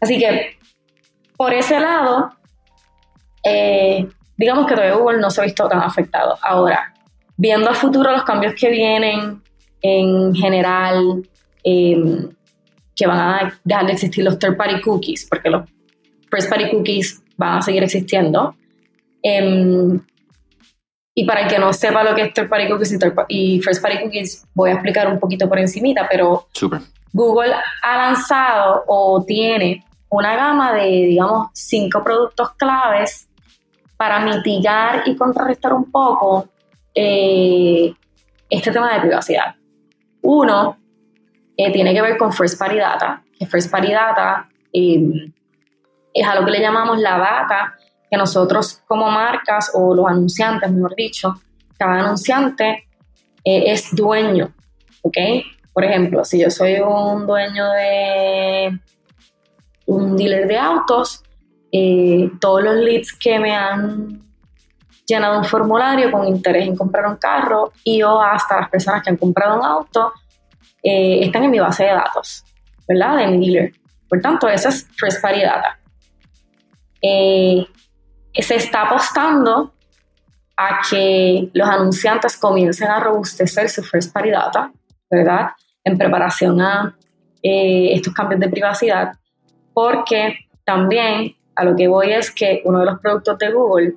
Así 0.00 0.18
que 0.18 0.56
por 1.36 1.52
ese 1.52 1.78
lado, 1.78 2.30
eh, 3.44 4.08
digamos 4.36 4.66
que 4.66 4.74
todavía 4.74 4.96
Google 4.96 5.18
no 5.18 5.30
se 5.30 5.40
ha 5.40 5.44
visto 5.44 5.68
tan 5.68 5.80
afectado. 5.80 6.38
Ahora, 6.42 6.94
viendo 7.36 7.70
a 7.70 7.74
futuro 7.74 8.10
los 8.10 8.24
cambios 8.24 8.54
que 8.54 8.70
vienen 8.70 9.42
en 9.82 10.34
general, 10.34 11.22
em, 11.62 12.30
que 12.94 13.06
van 13.06 13.18
a 13.18 13.60
dejar 13.62 13.86
de 13.86 13.92
existir 13.92 14.24
los 14.24 14.38
third 14.38 14.56
party 14.56 14.80
cookies, 14.80 15.26
porque 15.28 15.50
los 15.50 15.68
first 16.36 16.50
party 16.50 16.70
cookies 16.70 17.22
van 17.36 17.58
a 17.58 17.62
seguir 17.62 17.82
existiendo. 17.82 18.54
Em, 19.22 20.00
y 21.14 21.24
para 21.24 21.42
el 21.42 21.48
que 21.48 21.58
no 21.58 21.72
sepa 21.72 22.04
lo 22.04 22.14
que 22.14 22.22
es 22.22 22.34
third 22.34 22.48
party 22.48 22.68
cookies 22.68 22.98
y, 23.28 23.60
first 23.60 23.82
party 23.82 24.02
cookies, 24.02 24.46
voy 24.54 24.70
a 24.70 24.74
explicar 24.74 25.10
un 25.10 25.18
poquito 25.18 25.48
por 25.48 25.58
encimita, 25.58 26.06
pero 26.10 26.48
Google 27.12 27.54
ha 27.82 27.96
lanzado 27.96 28.84
o 28.86 29.24
tiene 29.24 29.82
una 30.10 30.36
gama 30.36 30.74
de, 30.74 30.86
digamos, 30.86 31.48
cinco 31.54 32.04
productos 32.04 32.52
claves 32.56 33.28
para 33.96 34.20
mitigar 34.20 35.04
y 35.06 35.16
contrarrestar 35.16 35.72
un 35.72 35.90
poco 35.90 36.48
eh, 36.94 37.94
este 38.50 38.70
tema 38.70 38.92
de 38.92 39.00
privacidad. 39.00 39.54
Uno 40.20 40.76
eh, 41.56 41.72
tiene 41.72 41.94
que 41.94 42.02
ver 42.02 42.18
con 42.18 42.30
First 42.30 42.58
Party 42.58 42.76
Data, 42.76 43.22
que 43.38 43.46
First 43.46 43.70
Party 43.70 43.90
Data 43.90 44.48
eh, 44.70 45.32
es 46.20 46.26
a 46.26 46.34
lo 46.34 46.44
que 46.44 46.52
le 46.52 46.60
llamamos 46.60 46.98
la 46.98 47.18
data 47.18 47.74
que 48.10 48.16
nosotros 48.16 48.82
como 48.86 49.10
marcas 49.10 49.70
o 49.74 49.94
los 49.94 50.06
anunciantes, 50.06 50.70
mejor 50.70 50.94
dicho, 50.94 51.34
cada 51.78 52.00
anunciante 52.00 52.88
es 53.44 53.94
dueño, 53.94 54.52
¿ok? 55.02 55.16
Por 55.72 55.84
ejemplo, 55.84 56.24
si 56.24 56.40
yo 56.40 56.50
soy 56.50 56.80
un 56.80 57.26
dueño 57.26 57.70
de 57.72 58.80
un 59.86 60.16
dealer 60.16 60.48
de 60.48 60.58
autos, 60.58 61.22
eh, 61.70 62.30
todos 62.40 62.62
los 62.62 62.76
leads 62.76 63.12
que 63.12 63.38
me 63.38 63.54
han 63.54 64.22
llenado 65.06 65.38
un 65.38 65.44
formulario 65.44 66.10
con 66.10 66.26
interés 66.26 66.66
en 66.66 66.76
comprar 66.76 67.06
un 67.06 67.16
carro 67.16 67.72
y 67.84 68.02
o 68.02 68.20
hasta 68.20 68.60
las 68.60 68.70
personas 68.70 69.02
que 69.02 69.10
han 69.10 69.16
comprado 69.16 69.58
un 69.58 69.64
auto 69.64 70.12
eh, 70.82 71.20
están 71.22 71.44
en 71.44 71.50
mi 71.50 71.58
base 71.58 71.84
de 71.84 71.90
datos, 71.90 72.44
¿verdad? 72.88 73.18
De 73.18 73.26
mi 73.28 73.38
dealer. 73.38 73.72
Por 74.08 74.20
tanto, 74.20 74.48
esa 74.48 74.70
es 74.70 74.88
First 74.96 75.20
Party 75.20 75.42
Data. 75.42 75.78
Eh, 77.02 77.66
se 78.34 78.54
está 78.56 78.82
apostando 78.82 79.74
a 80.56 80.80
que 80.88 81.50
los 81.52 81.68
anunciantes 81.68 82.36
comiencen 82.36 82.88
a 82.88 83.00
robustecer 83.00 83.68
su 83.68 83.82
First 83.82 84.12
Party 84.12 84.30
Data, 84.30 84.72
¿verdad? 85.10 85.50
En 85.84 85.96
preparación 85.98 86.60
a 86.60 86.96
estos 87.42 88.12
cambios 88.12 88.40
de 88.40 88.48
privacidad 88.48 89.12
porque 89.76 90.38
también 90.64 91.36
a 91.54 91.62
lo 91.62 91.76
que 91.76 91.86
voy 91.86 92.10
es 92.10 92.30
que 92.30 92.62
uno 92.64 92.78
de 92.80 92.86
los 92.86 92.98
productos 92.98 93.36
de 93.36 93.52
Google, 93.52 93.96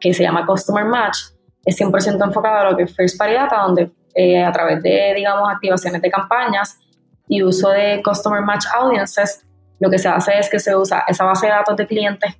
que 0.00 0.14
se 0.14 0.22
llama 0.22 0.46
Customer 0.46 0.86
Match, 0.86 1.18
es 1.62 1.78
100% 1.78 2.24
enfocado 2.24 2.56
a 2.56 2.70
lo 2.70 2.74
que 2.74 2.84
es 2.84 2.96
First 2.96 3.18
Party 3.18 3.34
Data, 3.34 3.58
donde 3.66 3.90
eh, 4.14 4.42
a 4.42 4.50
través 4.50 4.82
de, 4.82 5.12
digamos, 5.14 5.46
activaciones 5.52 6.00
de 6.00 6.10
campañas 6.10 6.78
y 7.28 7.42
uso 7.42 7.68
de 7.68 8.00
Customer 8.02 8.40
Match 8.40 8.64
Audiences, 8.74 9.46
lo 9.80 9.90
que 9.90 9.98
se 9.98 10.08
hace 10.08 10.38
es 10.38 10.48
que 10.48 10.60
se 10.60 10.76
usa 10.76 11.04
esa 11.08 11.24
base 11.24 11.46
de 11.46 11.52
datos 11.52 11.76
de 11.76 11.86
clientes 11.86 12.34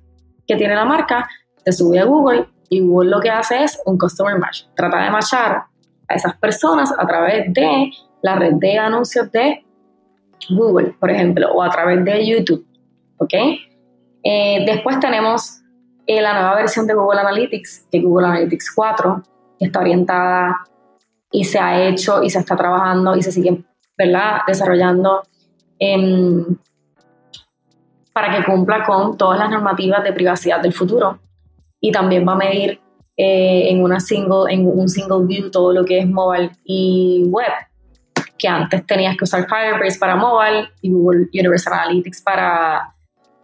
que 0.47 0.55
tiene 0.55 0.75
la 0.75 0.85
marca, 0.85 1.27
se 1.63 1.71
sube 1.71 1.99
a 1.99 2.05
Google 2.05 2.47
Y 2.69 2.79
Google 2.79 3.09
lo 3.09 3.19
que 3.19 3.29
hace 3.29 3.63
es 3.63 3.81
un 3.85 3.97
customer 3.97 4.37
match. 4.37 4.63
Trata 4.75 5.03
de 5.03 5.09
matchar 5.09 5.63
a 6.07 6.13
esas 6.13 6.37
personas 6.37 6.93
a 6.97 7.05
través 7.05 7.51
de 7.53 7.91
la 8.21 8.35
red 8.35 8.53
de 8.53 8.77
anuncios 8.77 9.31
de 9.31 9.65
Google, 10.49 10.95
por 10.99 11.09
ejemplo, 11.09 11.51
o 11.51 11.61
a 11.61 11.69
través 11.69 12.03
de 12.05 12.25
YouTube. 12.25 12.65
¿Ok? 13.17 13.33
Eh, 14.23 14.63
después 14.65 14.99
tenemos 14.99 15.61
eh, 16.05 16.21
la 16.21 16.33
nueva 16.33 16.55
versión 16.55 16.87
de 16.87 16.93
Google 16.93 17.21
Analytics, 17.21 17.87
que 17.91 17.97
es 17.97 18.03
Google 18.03 18.27
Analytics 18.27 18.71
4, 18.73 19.23
que 19.59 19.65
está 19.65 19.79
orientada 19.79 20.67
y 21.31 21.43
se 21.45 21.59
ha 21.59 21.87
hecho 21.87 22.23
y 22.23 22.29
se 22.29 22.39
está 22.39 22.55
trabajando 22.55 23.15
y 23.15 23.21
se 23.21 23.31
sigue 23.31 23.63
¿verdad? 23.97 24.41
desarrollando 24.47 25.23
para 28.13 28.35
que 28.35 28.43
cumpla 28.43 28.83
con 28.83 29.17
todas 29.17 29.39
las 29.39 29.49
normativas 29.49 30.03
de 30.03 30.13
privacidad 30.13 30.61
del 30.61 30.73
futuro. 30.73 31.19
Y 31.79 31.91
también 31.91 32.27
va 32.27 32.33
a 32.33 32.37
medir 32.37 32.79
eh, 33.17 33.69
en, 33.69 33.83
una 33.83 33.99
single, 33.99 34.53
en 34.53 34.67
un 34.67 34.89
single 34.89 35.25
view 35.25 35.49
todo 35.49 35.73
lo 35.73 35.85
que 35.85 35.99
es 35.99 36.07
mobile 36.07 36.51
y 36.63 37.23
web, 37.27 37.51
que 38.37 38.47
antes 38.47 38.85
tenías 38.85 39.17
que 39.17 39.23
usar 39.23 39.47
Firebase 39.47 39.99
para 39.99 40.15
mobile 40.15 40.69
y 40.81 40.91
Google 40.91 41.27
Universal 41.33 41.73
Analytics 41.73 42.21
para, 42.21 42.93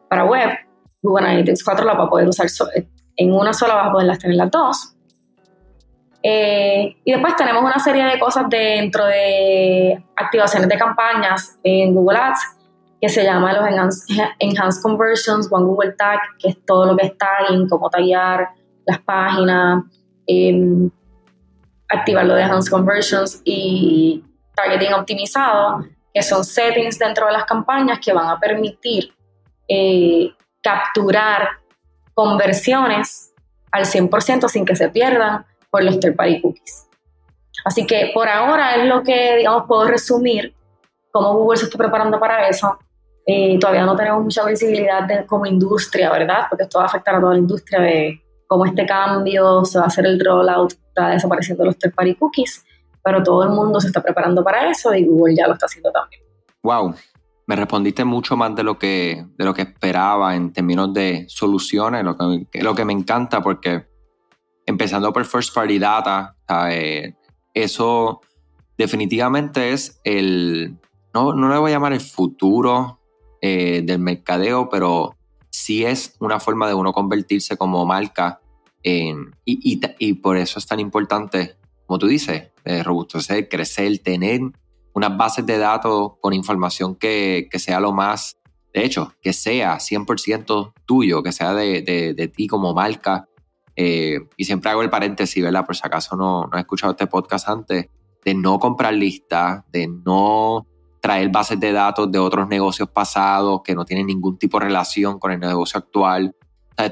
para 0.09 0.25
web. 0.25 0.49
Google 1.01 1.27
Analytics 1.27 1.63
4 1.63 1.85
la 1.85 1.93
va 1.93 2.05
a 2.05 2.09
poder 2.09 2.27
usar 2.27 2.47
en 3.15 3.33
una 3.33 3.53
sola, 3.53 3.75
vas 3.75 3.87
a 3.87 3.91
poderlas 3.91 4.19
tener 4.19 4.35
las 4.35 4.51
dos. 4.51 4.93
Eh, 6.23 6.97
y 7.05 7.11
después 7.11 7.35
tenemos 7.35 7.63
una 7.63 7.79
serie 7.79 8.03
de 8.03 8.19
cosas 8.19 8.45
dentro 8.49 9.05
de 9.05 10.03
activaciones 10.15 10.67
de 10.67 10.77
campañas 10.77 11.59
en 11.63 11.93
Google 11.93 12.17
Ads 12.17 12.56
que 12.99 13.09
se 13.09 13.23
llama 13.23 13.53
los 13.53 13.65
Enhanced, 14.39 14.81
Conversions, 14.81 15.47
One 15.51 15.65
Google 15.65 15.91
Tag, 15.93 16.19
que 16.39 16.49
es 16.49 16.65
todo 16.65 16.85
lo 16.85 16.97
que 16.97 17.07
es 17.07 17.17
tagging, 17.17 17.67
cómo 17.69 17.89
taggear 17.89 18.49
las 18.85 18.99
páginas, 19.01 19.83
eh, 20.25 20.89
activar 21.89 22.25
lo 22.25 22.33
de 22.33 22.43
Enhanced 22.43 22.71
Conversions 22.71 23.41
y 23.43 24.23
targeting 24.55 24.93
optimizado, 24.93 25.85
que 26.13 26.23
son 26.23 26.43
settings 26.43 26.97
dentro 26.97 27.27
de 27.27 27.33
las 27.33 27.45
campañas 27.45 27.99
que 27.99 28.13
van 28.13 28.27
a 28.27 28.39
permitir 28.39 29.13
eh, 29.67 30.31
capturar 30.61 31.49
conversiones 32.13 33.33
al 33.71 33.85
100% 33.85 34.47
sin 34.49 34.65
que 34.65 34.75
se 34.75 34.89
pierdan 34.89 35.45
por 35.69 35.83
los 35.83 35.99
third 35.99 36.15
party 36.15 36.41
cookies. 36.41 36.87
Así 37.63 37.85
que 37.85 38.11
por 38.13 38.27
ahora 38.27 38.75
es 38.75 38.87
lo 38.87 39.03
que, 39.03 39.35
digamos, 39.37 39.63
puedo 39.67 39.85
resumir 39.85 40.55
cómo 41.11 41.33
Google 41.33 41.57
se 41.57 41.65
está 41.65 41.77
preparando 41.77 42.19
para 42.19 42.47
eso. 42.47 42.77
Eh, 43.29 43.59
todavía 43.59 43.85
no 43.85 43.93
tenemos 43.97 44.23
mucha 44.23 44.45
visibilidad 44.45 45.03
de, 45.03 45.25
como 45.25 45.45
industria, 45.45 46.09
¿verdad? 46.09 46.45
Porque 46.49 46.63
esto 46.63 46.79
va 46.79 46.85
a 46.85 46.87
afectar 46.87 47.15
a 47.15 47.19
toda 47.19 47.33
la 47.33 47.39
industria 47.39 47.81
de 47.81 48.23
cómo 48.47 48.65
este 48.65 48.85
cambio 48.85 49.65
se 49.65 49.77
va 49.77 49.83
a 49.83 49.87
hacer 49.87 50.05
el 50.05 50.17
rollout, 50.17 50.71
está 50.71 51.09
desapareciendo 51.09 51.65
los 51.65 51.77
third 51.77 51.93
party 51.93 52.15
cookies, 52.15 52.65
pero 53.03 53.21
todo 53.21 53.43
el 53.43 53.49
mundo 53.49 53.81
se 53.81 53.87
está 53.87 54.01
preparando 54.01 54.45
para 54.45 54.71
eso 54.71 54.93
y 54.93 55.05
Google 55.05 55.35
ya 55.35 55.45
lo 55.45 55.53
está 55.55 55.65
haciendo 55.65 55.91
también. 55.91 56.21
Wow, 56.63 56.95
me 57.47 57.55
respondiste 57.57 58.05
mucho 58.05 58.37
más 58.37 58.55
de 58.55 58.63
lo 58.63 58.79
que, 58.79 59.25
de 59.37 59.45
lo 59.45 59.53
que 59.53 59.63
esperaba 59.63 60.33
en 60.33 60.53
términos 60.53 60.93
de 60.93 61.25
soluciones, 61.27 62.05
lo 62.05 62.15
que, 62.15 62.63
lo 62.63 62.75
que 62.75 62.85
me 62.85 62.93
encanta 62.93 63.41
porque 63.41 63.87
empezando 64.65 65.11
por 65.11 65.25
First 65.25 65.53
Party 65.53 65.79
Data, 65.79 66.33
eso 67.53 68.21
definitivamente 68.77 69.73
es 69.73 69.99
el, 70.05 70.77
no, 71.13 71.33
no 71.33 71.49
le 71.49 71.57
voy 71.57 71.71
a 71.71 71.75
llamar 71.75 71.91
el 71.91 71.99
futuro 71.99 72.96
eh, 73.41 73.81
del 73.83 73.99
mercadeo, 73.99 74.69
pero 74.69 75.15
sí 75.49 75.85
es 75.85 76.15
una 76.19 76.39
forma 76.39 76.67
de 76.67 76.73
uno 76.73 76.93
convertirse 76.93 77.57
como 77.57 77.85
marca 77.85 78.41
y, 78.83 80.15
por 80.15 80.37
eso 80.37 80.59
es 80.59 80.65
tan 80.65 80.79
importante, 80.79 81.57
como 81.85 81.99
tú 81.99 82.07
dices, 82.07 82.51
eh, 82.63 82.83
robustecer, 82.83 83.49
crecer, 83.49 83.99
tener 83.99 84.41
unas 84.93 85.17
bases 85.17 85.45
de 85.45 85.57
datos 85.57 86.13
con 86.21 86.33
información 86.33 86.95
que, 86.95 87.49
sea 87.53 87.79
lo 87.79 87.91
más, 87.91 88.37
de 88.73 88.85
hecho, 88.85 89.13
que 89.21 89.33
sea 89.33 89.77
100% 89.77 90.73
tuyo, 90.85 91.21
que 91.21 91.31
sea 91.31 91.53
de, 91.53 92.31
ti 92.35 92.47
como 92.47 92.73
marca 92.73 93.27
eh, 93.75 94.19
y 94.37 94.45
siempre 94.45 94.71
hago 94.71 94.81
el 94.81 94.89
paréntesis, 94.89 95.43
¿verdad? 95.43 95.65
Por 95.65 95.75
si 95.75 95.81
acaso 95.85 96.15
no, 96.15 96.47
no 96.51 96.57
escuchado 96.57 96.93
este 96.93 97.05
podcast 97.07 97.47
antes, 97.47 97.89
de 98.25 98.33
no 98.33 98.57
comprar 98.57 98.93
listas, 98.93 99.63
de 99.71 99.87
no 99.87 100.65
traer 101.07 101.29
bases 101.29 101.57
de 101.57 101.71
datos 101.71 102.11
de 102.11 102.19
otros 102.19 102.49
negocios 102.49 102.89
pasados 102.89 103.61
que 103.63 103.73
no 103.73 103.85
tienen 103.85 104.07
ningún 104.07 104.37
tipo 104.37 104.59
de 104.59 104.65
relación 104.65 105.19
con 105.19 105.31
el 105.31 105.39
negocio 105.39 105.77
actual. 105.77 106.35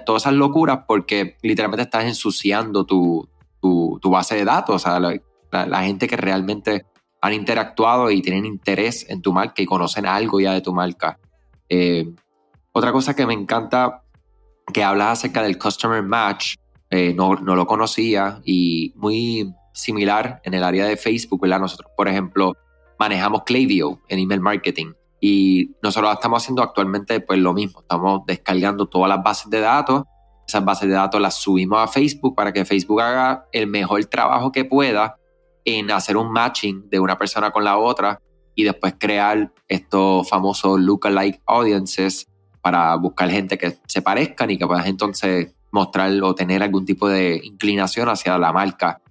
Todas 0.06 0.24
esas 0.24 0.36
locuras 0.36 0.80
porque 0.88 1.36
literalmente 1.42 1.84
estás 1.84 2.06
ensuciando 2.06 2.86
tu, 2.86 3.28
tu, 3.60 4.00
tu 4.02 4.10
base 4.10 4.36
de 4.36 4.46
datos. 4.46 4.76
O 4.78 4.80
sea, 4.80 5.02
la, 5.02 5.84
gente 5.84 6.08
que 6.08 6.16
realmente 6.16 6.86
han 7.20 7.34
interactuado 7.34 8.10
y 8.10 8.22
tienen 8.22 8.46
interés 8.46 9.06
en 9.10 9.22
tu 9.22 9.34
marca 9.34 9.62
y 9.62 9.66
conocen 9.66 10.06
algo 10.06 10.40
ya 10.40 10.54
de 10.54 10.62
tu 10.62 10.74
marca. 10.74 11.20
Eh, 11.68 12.10
otra 12.72 12.94
cosa 12.94 13.18
que 13.18 13.26
me 13.26 13.34
encanta 13.34 14.02
que 14.72 14.82
hablas 14.82 15.20
acerca 15.20 15.44
del 15.44 15.58
customer 15.58 16.02
match 16.04 16.56
eh, 16.90 17.14
no, 17.14 17.36
no, 17.36 17.58
lo 17.58 17.68
conocía 17.68 18.40
y 18.46 18.94
muy 18.96 19.54
similar 19.74 20.40
en 20.46 20.54
el 20.54 20.64
área 20.64 20.86
de 20.86 20.96
Facebook, 20.96 21.42
¿verdad? 21.42 21.60
Nosotros, 21.60 21.92
por 21.98 22.08
ejemplo, 22.08 22.56
manejamos 23.00 23.44
Klaviyo 23.44 24.00
en 24.08 24.20
email 24.20 24.42
marketing 24.42 24.94
y 25.20 25.72
nosotros 25.82 26.14
estamos 26.14 26.44
haciendo 26.44 26.62
actualmente 26.62 27.20
pues 27.20 27.40
lo 27.40 27.54
mismo, 27.54 27.80
estamos 27.82 28.22
descargando 28.26 28.88
todas 28.88 29.10
las 29.10 29.24
bases 29.24 29.50
de 29.50 29.60
datos, 29.60 30.04
esas 30.48 30.64
bases 30.64 30.88
de 30.88 30.96
datos 30.96 31.20
las 31.20 31.36
subimos 31.36 31.80
a 31.80 31.88
Facebook 31.88 32.36
para 32.36 32.54
que 32.54 32.66
Facebook 32.66 33.02
haga 33.02 33.48
el 33.52 33.68
mejor 33.68 34.04
trabajo 34.06 34.52
que 34.52 34.66
pueda 34.66 35.18
en 35.64 35.90
hacer 35.90 36.18
un 36.18 36.32
matching 36.32 36.90
de 36.90 37.00
una 37.00 37.18
persona 37.18 37.52
con 37.52 37.64
la 37.64 37.78
otra 37.78 38.20
y 38.54 38.64
después 38.64 38.96
crear 38.98 39.52
estos 39.68 40.30
famosos 40.30 40.80
lookalike 40.80 41.42
audiences 41.46 42.28
para 42.62 42.96
buscar 42.96 43.30
gente 43.30 43.58
que 43.58 43.78
se 43.88 44.02
parezcan 44.02 44.52
y 44.52 44.58
que 44.58 44.66
puedan 44.66 44.86
entonces 44.88 45.54
mostrar 45.72 46.12
o 46.24 46.34
tener 46.34 46.64
algún 46.64 46.86
tipo 46.86 47.10
de 47.10 47.42
inclinación 47.44 48.10
hacia 48.10 48.38
la 48.38 48.54
marca 48.54 49.02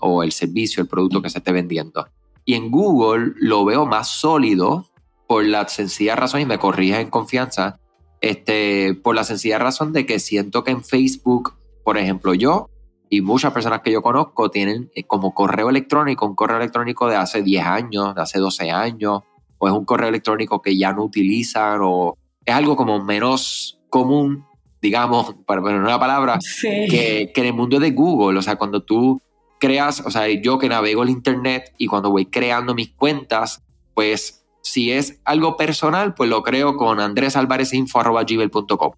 o 0.00 0.22
el 0.22 0.32
servicio, 0.32 0.82
el 0.82 0.88
producto 0.88 1.20
que 1.20 1.30
se 1.30 1.38
esté 1.38 1.52
vendiendo. 1.52 2.06
Y 2.44 2.54
en 2.54 2.70
Google 2.70 3.32
lo 3.36 3.64
veo 3.64 3.86
más 3.86 4.08
sólido 4.08 4.86
por 5.26 5.44
la 5.44 5.66
sencilla 5.68 6.16
razón, 6.16 6.42
y 6.42 6.46
me 6.46 6.58
corrige 6.58 7.00
en 7.00 7.10
confianza, 7.10 7.80
este, 8.20 8.94
por 8.94 9.14
la 9.14 9.24
sencilla 9.24 9.58
razón 9.58 9.92
de 9.92 10.06
que 10.06 10.18
siento 10.18 10.64
que 10.64 10.70
en 10.70 10.84
Facebook, 10.84 11.54
por 11.82 11.98
ejemplo, 11.98 12.34
yo 12.34 12.68
y 13.10 13.20
muchas 13.20 13.52
personas 13.52 13.80
que 13.82 13.92
yo 13.92 14.02
conozco 14.02 14.50
tienen 14.50 14.90
eh, 14.94 15.04
como 15.04 15.34
correo 15.34 15.70
electrónico 15.70 16.26
un 16.26 16.34
correo 16.34 16.56
electrónico 16.56 17.08
de 17.08 17.16
hace 17.16 17.42
10 17.42 17.64
años, 17.64 18.14
de 18.14 18.22
hace 18.22 18.38
12 18.38 18.70
años, 18.70 19.22
o 19.58 19.68
es 19.68 19.74
un 19.74 19.84
correo 19.84 20.08
electrónico 20.08 20.60
que 20.60 20.76
ya 20.76 20.92
no 20.92 21.04
utilizan, 21.04 21.80
o 21.82 22.16
es 22.44 22.54
algo 22.54 22.76
como 22.76 23.02
menos 23.02 23.78
común 23.88 24.44
digamos, 24.84 25.34
para 25.46 25.62
poner 25.62 25.80
una 25.80 25.98
palabra, 25.98 26.38
que, 26.60 27.32
que 27.34 27.40
en 27.40 27.46
el 27.46 27.54
mundo 27.54 27.80
de 27.80 27.90
Google, 27.92 28.38
o 28.38 28.42
sea, 28.42 28.56
cuando 28.56 28.82
tú 28.82 29.20
creas, 29.64 30.02
o 30.04 30.10
sea, 30.10 30.28
yo 30.28 30.58
que 30.58 30.68
navego 30.68 31.04
el 31.04 31.08
Internet 31.08 31.72
y 31.78 31.86
cuando 31.86 32.10
voy 32.10 32.26
creando 32.26 32.74
mis 32.74 32.90
cuentas, 32.90 33.64
pues 33.94 34.44
si 34.60 34.92
es 34.92 35.22
algo 35.24 35.56
personal, 35.56 36.12
pues 36.12 36.28
lo 36.28 36.42
creo 36.42 36.76
con 36.76 37.00
andresalvaresinfo.gmail.com. 37.00 38.92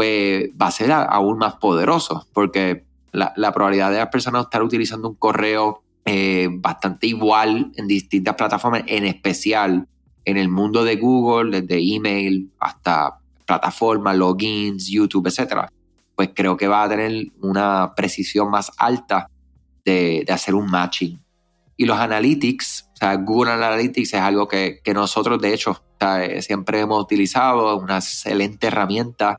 pues 0.00 0.48
va 0.58 0.68
a 0.68 0.70
ser 0.70 0.90
aún 0.92 1.36
más 1.36 1.56
poderoso, 1.56 2.26
porque 2.32 2.84
la, 3.12 3.34
la, 3.36 3.52
probabilidad 3.52 3.90
de 3.90 3.98
las 3.98 4.08
personas 4.08 4.44
estar 4.44 4.62
utilizando 4.62 5.10
un 5.10 5.16
correo 5.16 5.82
eh, 6.06 6.48
bastante 6.50 7.08
igual 7.08 7.70
en 7.76 7.86
distintas 7.86 8.34
plataformas, 8.34 8.84
en 8.86 9.04
especial 9.04 9.86
en 10.24 10.38
el 10.38 10.48
mundo 10.48 10.84
de 10.84 10.96
Google, 10.96 11.60
desde 11.60 11.94
email 11.94 12.50
hasta 12.58 13.18
plataformas, 13.44 14.16
logins, 14.16 14.88
YouTube, 14.88 15.26
etcétera, 15.26 15.70
pues 16.16 16.30
creo 16.34 16.56
que 16.56 16.66
va 16.66 16.84
a 16.84 16.88
tener 16.88 17.26
una 17.42 17.92
precisión 17.94 18.50
más 18.50 18.72
alta 18.78 19.28
de, 19.84 20.24
de 20.26 20.32
hacer 20.32 20.54
un 20.54 20.64
matching. 20.70 21.20
Y 21.76 21.84
los 21.84 21.98
analytics 21.98 22.90
sea, 23.00 23.16
Google 23.16 23.52
Analytics 23.52 24.14
es 24.14 24.20
algo 24.20 24.46
que, 24.46 24.80
nosotros, 24.94 25.40
de 25.40 25.54
hecho, 25.54 25.82
eh, 26.00 26.42
siempre 26.42 26.80
hemos 26.80 27.02
utilizado, 27.02 27.76
una 27.78 27.96
excelente 27.96 28.66
herramienta. 28.68 29.36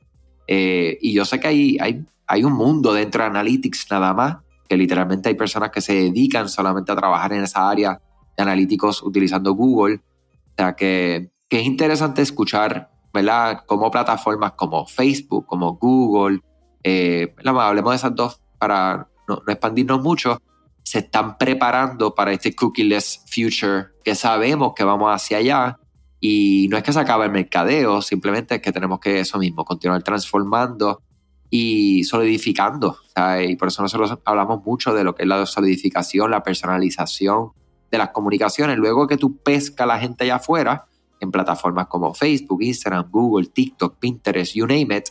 Eh, 0.53 0.97
y 0.99 1.13
yo 1.13 1.23
sé 1.23 1.39
que 1.39 1.47
hay, 1.47 1.77
hay, 1.79 2.05
hay 2.27 2.43
un 2.43 2.51
mundo 2.51 2.91
dentro 2.91 3.23
de 3.23 3.29
Analytics 3.29 3.87
nada 3.89 4.13
más, 4.13 4.37
que 4.67 4.75
literalmente 4.75 5.29
hay 5.29 5.35
personas 5.35 5.71
que 5.71 5.79
se 5.79 5.93
dedican 5.93 6.49
solamente 6.49 6.91
a 6.91 6.95
trabajar 6.97 7.31
en 7.31 7.43
esa 7.43 7.69
área 7.69 8.01
de 8.35 8.43
analíticos 8.43 9.01
utilizando 9.01 9.53
Google. 9.53 9.95
O 9.95 10.53
sea, 10.57 10.75
que, 10.75 11.31
es 11.49 11.63
interesante 11.63 12.21
escuchar 12.21 12.89
¿verdad? 13.13 13.63
Como 13.65 13.89
plataformas 13.91 14.53
como 14.53 14.85
Facebook, 14.85 15.45
como 15.45 15.75
Google, 15.75 16.41
eh, 16.83 17.33
hablemos 17.45 17.91
de 17.91 17.95
esas 17.95 18.15
dos 18.15 18.41
para 18.57 19.07
no, 19.29 19.43
expandirnos 19.47 20.01
mucho, 20.01 20.41
se 20.83 20.99
están 20.99 21.37
preparando 21.37 22.13
para 22.13 22.33
este 22.33 22.53
cookieless 22.53 23.23
future 23.25 23.87
que 24.03 24.15
sabemos 24.15 24.73
que 24.73 24.83
vamos 24.83 25.13
hacia 25.13 25.37
allá. 25.37 25.79
Y 26.23 26.67
no 26.69 26.77
es 26.77 26.83
que 26.83 26.93
se 26.93 26.99
acabe 26.99 27.25
el 27.25 27.31
mercadeo, 27.31 28.01
simplemente 28.01 28.55
es 28.55 28.61
que 28.61 28.71
tenemos 28.71 28.99
que 28.99 29.19
eso 29.19 29.39
mismo, 29.39 29.65
continuar 29.65 30.03
transformando 30.03 31.01
y 31.49 32.03
solidificando. 32.03 32.97
Y 33.41 33.55
por 33.55 33.69
eso 33.69 33.81
nosotros 33.81 34.19
hablamos 34.23 34.63
mucho 34.63 34.93
de 34.93 35.03
lo 35.03 35.15
que 35.15 35.23
es 35.23 35.27
la 35.27 35.45
solidificación, 35.47 36.29
la 36.29 36.43
personalización 36.43 37.53
de 37.89 37.97
las 37.97 38.09
comunicaciones. 38.09 38.77
Luego 38.77 39.07
que 39.07 39.17
tú 39.17 39.37
pescas 39.37 39.83
a 39.83 39.87
la 39.87 39.99
gente 39.99 40.23
allá 40.23 40.35
afuera, 40.35 40.85
en 41.19 41.31
plataformas 41.31 41.87
como 41.87 42.13
Facebook, 42.13 42.61
Instagram, 42.61 43.09
Google, 43.09 43.47
TikTok, 43.47 43.97
Pinterest, 43.97 44.53
you 44.53 44.67
name 44.67 44.95
it, 44.95 45.09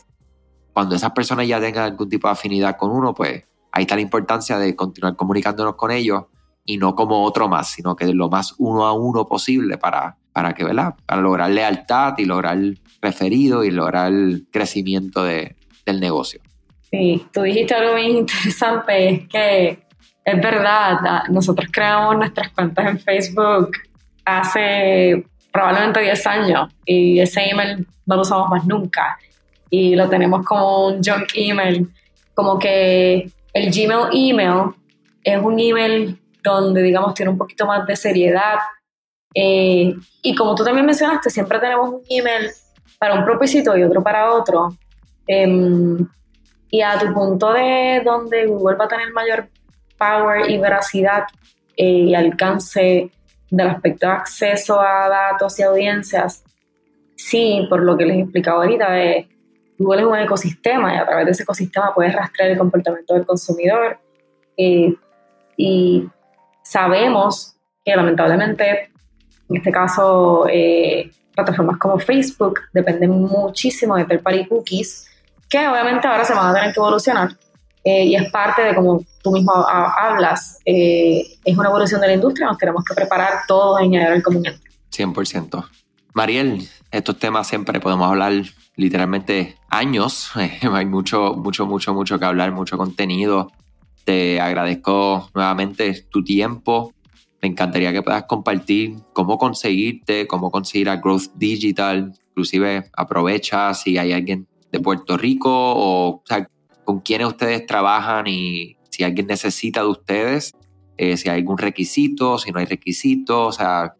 cuando 0.73 0.95
esas 0.95 1.11
personas 1.11 1.45
ya 1.47 1.59
tengan 1.59 1.83
algún 1.83 2.07
tipo 2.07 2.27
de 2.27 2.33
afinidad 2.33 2.77
con 2.77 2.91
uno, 2.91 3.13
pues 3.13 3.43
ahí 3.71 3.81
está 3.83 3.95
la 3.95 4.01
importancia 4.01 4.57
de 4.57 4.75
continuar 4.75 5.17
comunicándonos 5.17 5.75
con 5.75 5.91
ellos 5.91 6.23
y 6.63 6.77
no 6.77 6.95
como 6.95 7.23
otro 7.23 7.49
más, 7.49 7.69
sino 7.69 7.95
que 7.95 8.13
lo 8.13 8.29
más 8.29 8.55
uno 8.57 8.85
a 8.85 8.93
uno 8.93 9.25
posible 9.25 9.77
para, 9.77 10.17
para 10.33 10.53
que, 10.53 10.63
¿verdad? 10.63 10.95
Para 11.05 11.21
lograr 11.21 11.49
lealtad 11.49 12.13
y 12.17 12.25
lograr 12.25 12.57
referido 13.01 13.63
y 13.63 13.71
lograr 13.71 14.11
el 14.11 14.47
crecimiento 14.51 15.23
de, 15.23 15.55
del 15.85 15.99
negocio. 15.99 16.41
Sí, 16.89 17.25
tú 17.31 17.43
dijiste 17.43 17.73
algo 17.73 17.95
bien 17.95 18.17
interesante, 18.17 19.09
es 19.09 19.27
que 19.27 19.79
es 20.23 20.41
verdad, 20.41 21.23
nosotros 21.29 21.69
creamos 21.71 22.17
nuestras 22.17 22.49
cuentas 22.49 22.85
en 22.85 22.99
Facebook 22.99 23.71
hace 24.25 25.25
probablemente 25.51 26.01
10 26.01 26.27
años 26.27 26.69
y 26.85 27.19
ese 27.19 27.49
email 27.49 27.87
no 28.05 28.15
lo 28.15 28.21
usamos 28.21 28.49
más 28.49 28.65
nunca 28.65 29.17
y 29.69 29.95
lo 29.95 30.07
tenemos 30.09 30.45
como 30.45 30.87
un 30.87 31.01
junk 31.03 31.29
email, 31.33 31.89
como 32.33 32.59
que 32.59 33.31
el 33.53 33.71
Gmail 33.71 34.09
email 34.13 34.73
es 35.23 35.41
un 35.41 35.59
email 35.59 36.19
donde 36.43 36.81
digamos 36.81 37.13
tiene 37.13 37.31
un 37.31 37.37
poquito 37.37 37.65
más 37.65 37.85
de 37.87 37.95
seriedad 37.95 38.59
eh, 39.33 39.93
y 40.21 40.35
como 40.35 40.55
tú 40.55 40.63
también 40.63 40.85
mencionaste, 40.85 41.29
siempre 41.29 41.59
tenemos 41.59 41.89
un 41.89 42.01
email 42.09 42.49
para 42.99 43.15
un 43.15 43.25
propósito 43.25 43.77
y 43.77 43.83
otro 43.83 44.03
para 44.03 44.33
otro. 44.33 44.75
Em, 45.27 46.07
y 46.69 46.81
a 46.81 46.97
tu 46.99 47.13
punto 47.13 47.53
de 47.53 48.01
donde 48.03 48.45
Google 48.45 48.77
va 48.77 48.85
a 48.85 48.87
tener 48.87 49.11
mayor 49.11 49.49
power 49.97 50.49
y 50.49 50.57
veracidad 50.57 51.23
eh, 51.75 51.85
y 51.85 52.15
alcance 52.15 53.11
del 53.49 53.67
aspecto 53.67 54.07
de 54.07 54.13
acceso 54.13 54.79
a 54.79 55.09
datos 55.09 55.59
y 55.59 55.63
audiencias, 55.63 56.43
sí, 57.15 57.67
por 57.69 57.83
lo 57.83 57.97
que 57.97 58.05
les 58.05 58.17
he 58.17 58.21
explicado 58.21 58.61
ahorita, 58.61 58.87
Google 59.77 60.01
es 60.01 60.07
un 60.07 60.17
ecosistema 60.19 60.93
y 60.93 60.97
a 60.97 61.05
través 61.05 61.25
de 61.25 61.31
ese 61.31 61.43
ecosistema 61.43 61.93
puedes 61.93 62.13
rastrear 62.13 62.51
el 62.51 62.57
comportamiento 62.57 63.13
del 63.13 63.25
consumidor. 63.25 63.99
Eh, 64.55 64.93
y 65.57 66.07
sabemos 66.63 67.55
que 67.83 67.95
lamentablemente, 67.95 68.90
en 69.51 69.57
este 69.57 69.71
caso, 69.71 70.45
eh, 70.49 71.11
plataformas 71.35 71.77
como 71.77 71.99
Facebook 71.99 72.61
dependen 72.71 73.11
muchísimo 73.11 73.97
de 73.97 74.05
third 74.05 74.23
party 74.23 74.47
cookies, 74.47 75.07
que 75.49 75.67
obviamente 75.67 76.07
ahora 76.07 76.23
se 76.23 76.33
van 76.33 76.51
a 76.51 76.53
tener 76.53 76.73
que 76.73 76.79
evolucionar. 76.79 77.37
Eh, 77.83 78.05
y 78.05 78.15
es 78.15 78.31
parte 78.31 78.61
de 78.61 78.73
como 78.75 79.03
tú 79.21 79.31
mismo 79.31 79.51
hablas, 79.51 80.59
eh, 80.65 81.21
es 81.43 81.57
una 81.57 81.67
evolución 81.67 81.99
de 81.99 82.07
la 82.07 82.13
industria, 82.13 82.47
nos 82.47 82.57
tenemos 82.57 82.85
que 82.85 82.93
preparar 82.93 83.41
todos 83.47 83.81
en 83.81 83.91
general 83.91 84.23
como 84.23 84.39
100%. 84.39 85.65
Mariel, 86.13 86.69
estos 86.91 87.19
temas 87.19 87.47
siempre 87.47 87.79
podemos 87.79 88.07
hablar 88.07 88.33
literalmente 88.77 89.57
años, 89.69 90.31
hay 90.35 90.85
mucho, 90.85 91.33
mucho, 91.33 91.65
mucho, 91.65 91.93
mucho 91.93 92.19
que 92.19 92.25
hablar, 92.25 92.51
mucho 92.51 92.77
contenido. 92.77 93.51
Te 94.05 94.39
agradezco 94.39 95.29
nuevamente 95.33 96.05
tu 96.09 96.23
tiempo. 96.23 96.93
Me 97.41 97.47
encantaría 97.49 97.91
que 97.91 98.03
puedas 98.03 98.25
compartir 98.25 98.97
cómo 99.13 99.37
conseguirte, 99.37 100.27
cómo 100.27 100.51
conseguir 100.51 100.89
a 100.89 100.97
Growth 100.97 101.33
Digital. 101.35 102.13
Inclusive 102.29 102.89
aprovecha 102.95 103.73
si 103.73 103.97
hay 103.97 104.13
alguien 104.13 104.47
de 104.71 104.79
Puerto 104.79 105.17
Rico 105.17 105.49
o, 105.51 106.23
con 106.85 106.99
quiénes 106.99 107.27
ustedes 107.27 107.65
trabajan 107.65 108.27
y 108.27 108.77
si 108.89 109.03
alguien 109.03 109.27
necesita 109.27 109.81
de 109.81 109.87
ustedes, 109.87 110.53
eh, 110.97 111.17
si 111.17 111.29
hay 111.29 111.39
algún 111.39 111.57
requisito, 111.57 112.37
si 112.37 112.51
no 112.51 112.59
hay 112.59 112.65
requisito, 112.65 113.47
o 113.47 113.51
sea, 113.51 113.95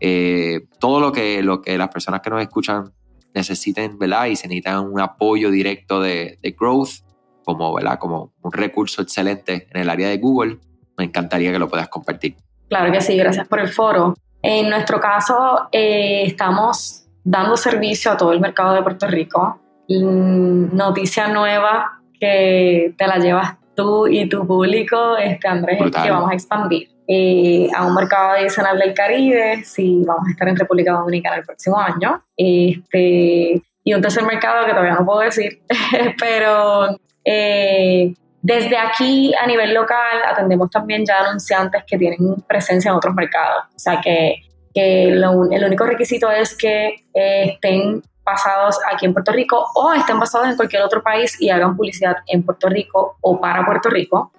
eh, 0.00 0.66
todo 0.78 1.00
lo 1.00 1.12
que, 1.12 1.42
lo 1.42 1.62
que 1.62 1.76
las 1.78 1.88
personas 1.88 2.20
que 2.20 2.30
nos 2.30 2.42
escuchan 2.42 2.92
necesiten, 3.34 3.98
¿verdad? 3.98 4.26
Y 4.26 4.36
se 4.36 4.46
necesitan 4.48 4.84
un 4.86 5.00
apoyo 5.00 5.50
directo 5.50 6.00
de, 6.00 6.38
growth, 6.58 7.02
como, 7.44 7.74
¿verdad? 7.74 7.98
Como 7.98 8.32
un 8.42 8.52
recurso 8.52 9.02
excelente 9.02 9.66
en 9.70 9.80
el 9.80 9.90
área 9.90 10.08
de 10.08 10.18
Google, 10.18 10.58
me 10.96 11.04
encantaría 11.04 11.52
que 11.52 11.58
lo 11.58 11.68
puedas 11.68 11.88
compartir. 11.88 12.36
Claro 12.68 12.92
que 12.92 13.00
sí, 13.00 13.16
gracias 13.16 13.46
por 13.46 13.60
el 13.60 13.68
foro. 13.68 14.14
En 14.42 14.68
nuestro 14.68 15.00
caso, 15.00 15.68
eh, 15.72 16.22
estamos 16.26 17.06
dando 17.22 17.56
servicio 17.56 18.12
a 18.12 18.16
todo 18.16 18.32
el 18.32 18.40
mercado 18.40 18.74
de 18.74 18.82
Puerto 18.82 19.06
Rico. 19.06 19.60
Noticia 19.88 21.28
nueva 21.28 22.00
que 22.18 22.94
te 22.96 23.06
la 23.06 23.18
llevas 23.18 23.56
tú 23.74 24.06
y 24.06 24.28
tu 24.28 24.46
público, 24.46 25.16
este 25.16 25.48
Andrés, 25.48 25.80
es 25.80 26.02
que 26.02 26.10
vamos 26.10 26.30
a 26.30 26.34
expandir 26.34 26.88
eh, 27.06 27.68
a 27.74 27.86
un 27.86 27.94
mercado 27.94 28.30
adicional 28.30 28.78
del 28.78 28.94
Caribe, 28.94 29.62
si 29.64 30.02
vamos 30.04 30.28
a 30.28 30.30
estar 30.30 30.48
en 30.48 30.56
República 30.56 30.92
Dominicana 30.92 31.36
el 31.36 31.44
próximo 31.44 31.78
año. 31.78 32.22
Este, 32.36 33.62
y 33.84 33.94
un 33.94 34.00
tercer 34.00 34.24
mercado 34.24 34.64
que 34.64 34.72
todavía 34.72 34.94
no 34.94 35.04
puedo 35.04 35.20
decir, 35.20 35.62
pero 36.18 36.98
eh, 37.24 38.14
desde 38.44 38.76
aquí 38.76 39.32
a 39.42 39.46
nivel 39.46 39.72
local 39.72 40.18
atendemos 40.28 40.68
también 40.68 41.02
ya 41.06 41.20
anunciantes 41.20 41.82
que 41.86 41.96
tienen 41.96 42.34
presencia 42.46 42.90
en 42.90 42.96
otros 42.96 43.14
mercados. 43.14 43.64
O 43.74 43.78
sea 43.78 44.02
que, 44.02 44.42
el 44.74 45.24
único 45.64 45.86
requisito 45.86 46.30
es 46.30 46.54
que 46.54 47.06
eh, 47.14 47.52
estén 47.54 48.02
basados 48.22 48.78
aquí 48.92 49.06
en 49.06 49.14
Puerto 49.14 49.32
Rico 49.32 49.64
o 49.76 49.94
estén 49.94 50.18
basados 50.20 50.48
en 50.48 50.56
cualquier 50.56 50.82
otro 50.82 51.02
país 51.02 51.40
y 51.40 51.48
hagan 51.48 51.74
publicidad 51.74 52.16
en 52.26 52.42
Puerto 52.42 52.68
Rico 52.68 53.16
o 53.22 53.40
para 53.40 53.64
Puerto 53.64 53.88
Rico, 53.88 54.32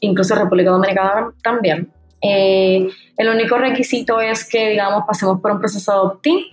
incluso 0.00 0.34
República 0.34 0.70
Dominicana 0.70 1.30
también. 1.40 1.92
Eh, 2.20 2.88
el 3.16 3.28
único 3.28 3.58
requisito 3.58 4.20
es 4.20 4.48
que, 4.48 4.70
digamos, 4.70 5.04
pasemos 5.06 5.40
por 5.40 5.52
un 5.52 5.60
proceso 5.60 5.92
de 5.92 5.98
opt-in, 5.98 6.44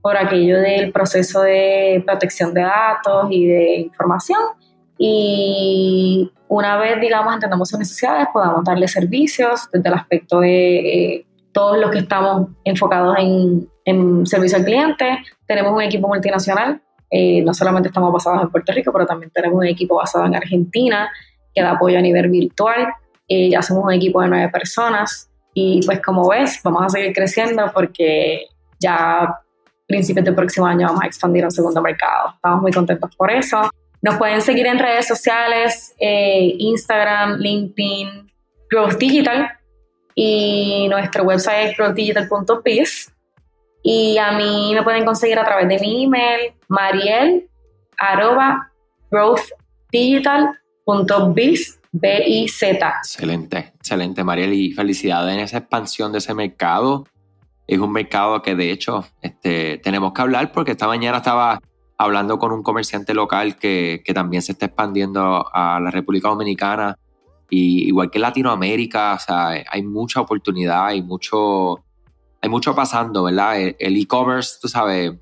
por 0.00 0.16
aquello 0.16 0.60
del 0.60 0.92
proceso 0.92 1.42
de 1.42 2.02
protección 2.06 2.54
de 2.54 2.62
datos 2.62 3.26
y 3.30 3.46
de 3.46 3.74
información. 3.80 4.59
Y 5.02 6.30
una 6.48 6.76
vez, 6.76 7.00
digamos, 7.00 7.32
entendamos 7.32 7.70
sus 7.70 7.78
necesidades, 7.78 8.28
podamos 8.34 8.62
darle 8.62 8.86
servicios 8.86 9.66
desde 9.72 9.88
el 9.88 9.94
aspecto 9.94 10.40
de 10.40 10.78
eh, 10.78 11.26
todos 11.54 11.78
los 11.78 11.90
que 11.90 12.00
estamos 12.00 12.48
enfocados 12.64 13.16
en, 13.18 13.66
en 13.86 14.26
servicio 14.26 14.58
al 14.58 14.64
cliente. 14.66 15.20
Tenemos 15.46 15.72
un 15.72 15.80
equipo 15.80 16.06
multinacional, 16.06 16.82
eh, 17.10 17.40
no 17.42 17.54
solamente 17.54 17.88
estamos 17.88 18.12
basados 18.12 18.42
en 18.42 18.50
Puerto 18.50 18.72
Rico, 18.72 18.92
pero 18.92 19.06
también 19.06 19.30
tenemos 19.30 19.56
un 19.56 19.66
equipo 19.66 19.96
basado 19.96 20.26
en 20.26 20.34
Argentina 20.34 21.10
que 21.54 21.62
da 21.62 21.70
apoyo 21.70 21.98
a 21.98 22.02
nivel 22.02 22.28
virtual. 22.28 22.92
Eh, 23.26 23.48
ya 23.48 23.62
somos 23.62 23.84
un 23.84 23.94
equipo 23.94 24.20
de 24.20 24.28
nueve 24.28 24.50
personas 24.50 25.30
y 25.54 25.80
pues 25.86 26.02
como 26.02 26.28
ves, 26.28 26.60
vamos 26.62 26.82
a 26.84 26.88
seguir 26.90 27.14
creciendo 27.14 27.70
porque 27.72 28.48
ya 28.78 29.22
a 29.22 29.40
principios 29.86 30.26
del 30.26 30.34
próximo 30.34 30.66
año 30.66 30.88
vamos 30.88 31.04
a 31.04 31.06
expandir 31.06 31.42
un 31.42 31.50
segundo 31.50 31.80
mercado. 31.80 32.34
Estamos 32.34 32.60
muy 32.60 32.70
contentos 32.70 33.16
por 33.16 33.30
eso. 33.30 33.62
Nos 34.02 34.16
pueden 34.16 34.40
seguir 34.40 34.66
en 34.66 34.78
redes 34.78 35.06
sociales, 35.06 35.94
eh, 35.98 36.54
Instagram, 36.58 37.38
LinkedIn, 37.38 38.32
Growth 38.70 38.98
Digital 38.98 39.50
y 40.14 40.86
nuestro 40.88 41.24
website 41.24 41.70
es 41.70 41.76
growthdigital.biz 41.76 43.12
y 43.82 44.18
a 44.18 44.32
mí 44.32 44.72
me 44.74 44.82
pueden 44.82 45.04
conseguir 45.04 45.38
a 45.38 45.44
través 45.44 45.68
de 45.68 45.78
mi 45.78 46.04
email, 46.04 46.52
mariel 46.68 47.50
arroba 48.00 48.72
growthdigital.biz, 49.10 51.80
B-I-Z. 51.92 52.94
Excelente, 52.98 53.72
excelente, 53.76 54.24
Mariel. 54.24 54.54
Y 54.54 54.72
felicidades 54.72 55.34
en 55.34 55.40
esa 55.40 55.58
expansión 55.58 56.10
de 56.12 56.18
ese 56.18 56.32
mercado. 56.34 57.06
Es 57.66 57.78
un 57.78 57.92
mercado 57.92 58.40
que 58.42 58.54
de 58.56 58.72
hecho 58.72 59.06
este, 59.22 59.78
tenemos 59.78 60.12
que 60.12 60.22
hablar 60.22 60.50
porque 60.50 60.72
esta 60.72 60.88
mañana 60.88 61.18
estaba 61.18 61.60
hablando 62.00 62.38
con 62.38 62.50
un 62.52 62.62
comerciante 62.62 63.12
local 63.12 63.56
que, 63.58 64.02
que 64.02 64.14
también 64.14 64.40
se 64.40 64.52
está 64.52 64.64
expandiendo 64.64 65.44
a 65.52 65.78
la 65.80 65.90
República 65.90 66.30
Dominicana. 66.30 66.96
Y 67.50 67.88
igual 67.88 68.10
que 68.10 68.18
Latinoamérica, 68.18 69.12
o 69.12 69.18
sea, 69.18 69.48
hay 69.70 69.82
mucha 69.82 70.22
oportunidad, 70.22 70.86
hay 70.86 71.02
mucho, 71.02 71.84
hay 72.40 72.48
mucho 72.48 72.74
pasando, 72.74 73.24
¿verdad? 73.24 73.74
El 73.78 73.98
e-commerce, 73.98 74.56
tú 74.62 74.68
sabes, 74.68 75.12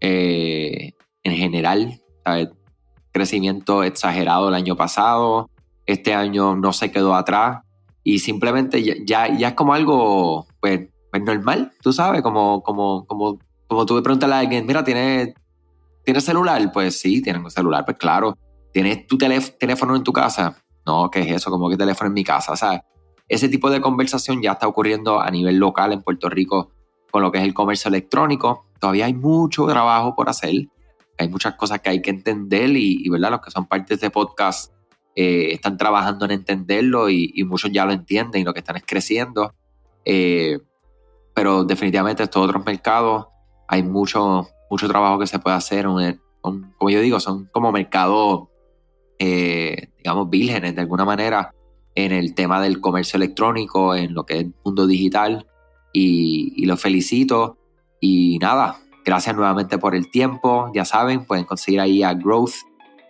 eh, 0.00 0.92
en 1.24 1.34
general, 1.34 2.00
¿sabes? 2.24 2.50
Crecimiento 3.10 3.82
exagerado 3.82 4.48
el 4.48 4.54
año 4.54 4.76
pasado, 4.76 5.50
este 5.86 6.14
año 6.14 6.54
no 6.54 6.72
se 6.72 6.92
quedó 6.92 7.16
atrás 7.16 7.62
y 8.04 8.20
simplemente 8.20 8.84
ya, 8.84 9.26
ya, 9.36 9.48
es 9.48 9.54
como 9.54 9.74
algo, 9.74 10.46
pues, 10.60 10.88
pues, 11.10 11.22
normal, 11.24 11.72
tú 11.82 11.92
sabes, 11.92 12.22
como, 12.22 12.62
como, 12.62 13.06
como 13.06 13.40
como 13.68 13.84
tú 13.84 13.94
me 13.94 14.02
preguntas 14.02 14.30
a 14.30 14.38
alguien, 14.38 14.66
mira, 14.66 14.82
¿tienes, 14.82 15.34
¿tienes 16.08 16.24
celular? 16.24 16.72
Pues 16.72 16.98
sí, 16.98 17.20
tienen 17.20 17.44
un 17.44 17.50
celular, 17.50 17.84
pues 17.84 17.98
claro. 17.98 18.34
¿Tienes 18.72 19.06
tu 19.06 19.18
teléfono 19.18 19.94
en 19.94 20.02
tu 20.02 20.10
casa? 20.10 20.56
No, 20.86 21.10
¿qué 21.10 21.20
es 21.20 21.32
eso? 21.32 21.50
Como 21.50 21.68
que 21.68 21.76
teléfono 21.76 22.08
en 22.08 22.14
mi 22.14 22.24
casa. 22.24 22.56
Sea, 22.56 22.82
ese 23.28 23.50
tipo 23.50 23.68
de 23.68 23.82
conversación 23.82 24.40
ya 24.40 24.52
está 24.52 24.66
ocurriendo 24.66 25.20
a 25.20 25.30
nivel 25.30 25.58
local 25.58 25.92
en 25.92 26.00
Puerto 26.00 26.30
Rico 26.30 26.70
con 27.10 27.20
lo 27.20 27.30
que 27.30 27.36
es 27.36 27.44
el 27.44 27.52
comercio 27.52 27.90
electrónico. 27.90 28.64
Todavía 28.80 29.04
hay 29.04 29.12
mucho 29.12 29.66
trabajo 29.66 30.16
por 30.16 30.30
hacer. 30.30 30.54
Hay 31.18 31.28
muchas 31.28 31.56
cosas 31.56 31.80
que 31.80 31.90
hay 31.90 32.00
que 32.00 32.08
entender 32.08 32.70
y, 32.74 33.06
¿verdad? 33.10 33.32
Los 33.32 33.40
que 33.42 33.50
son 33.50 33.66
parte 33.66 33.88
de 33.88 33.94
este 33.96 34.08
podcast 34.08 34.72
eh, 35.14 35.48
están 35.52 35.76
trabajando 35.76 36.24
en 36.24 36.30
entenderlo 36.30 37.10
y, 37.10 37.44
muchos 37.44 37.70
ya 37.70 37.84
lo 37.84 37.92
entienden 37.92 38.40
y 38.40 38.44
lo 38.44 38.54
que 38.54 38.60
están 38.60 38.76
es 38.76 38.84
creciendo. 38.86 39.52
Eh, 40.06 40.58
pero 41.34 41.64
definitivamente 41.64 42.22
estos 42.22 42.42
otros 42.42 42.64
mercados 42.64 43.26
hay 43.68 43.82
mucho, 43.82 44.48
mucho 44.70 44.88
trabajo 44.88 45.18
que 45.18 45.26
se 45.26 45.38
puede 45.38 45.56
hacer. 45.56 45.86
como 45.86 46.90
yo 46.90 47.00
digo, 47.00 47.20
son 47.20 47.46
como 47.52 47.72
mercados, 47.72 48.48
eh, 49.18 49.90
digamos, 49.98 50.30
vírgenes 50.30 50.74
de 50.74 50.80
alguna 50.80 51.04
manera 51.04 51.54
en 51.94 52.12
el 52.12 52.34
tema 52.34 52.60
del 52.60 52.80
comercio 52.80 53.16
electrónico, 53.16 53.94
en 53.94 54.14
lo 54.14 54.24
que 54.24 54.34
es 54.34 54.40
el 54.44 54.54
mundo 54.64 54.86
digital. 54.86 55.46
Y, 55.92 56.52
y 56.56 56.66
los 56.66 56.80
felicito. 56.80 57.58
Y 58.00 58.38
nada, 58.38 58.76
gracias 59.04 59.34
nuevamente 59.34 59.78
por 59.78 59.94
el 59.94 60.10
tiempo. 60.10 60.70
Ya 60.74 60.84
saben, 60.84 61.24
pueden 61.24 61.44
conseguir 61.44 61.80
ahí 61.80 62.02
a 62.02 62.14
Growth 62.14 62.54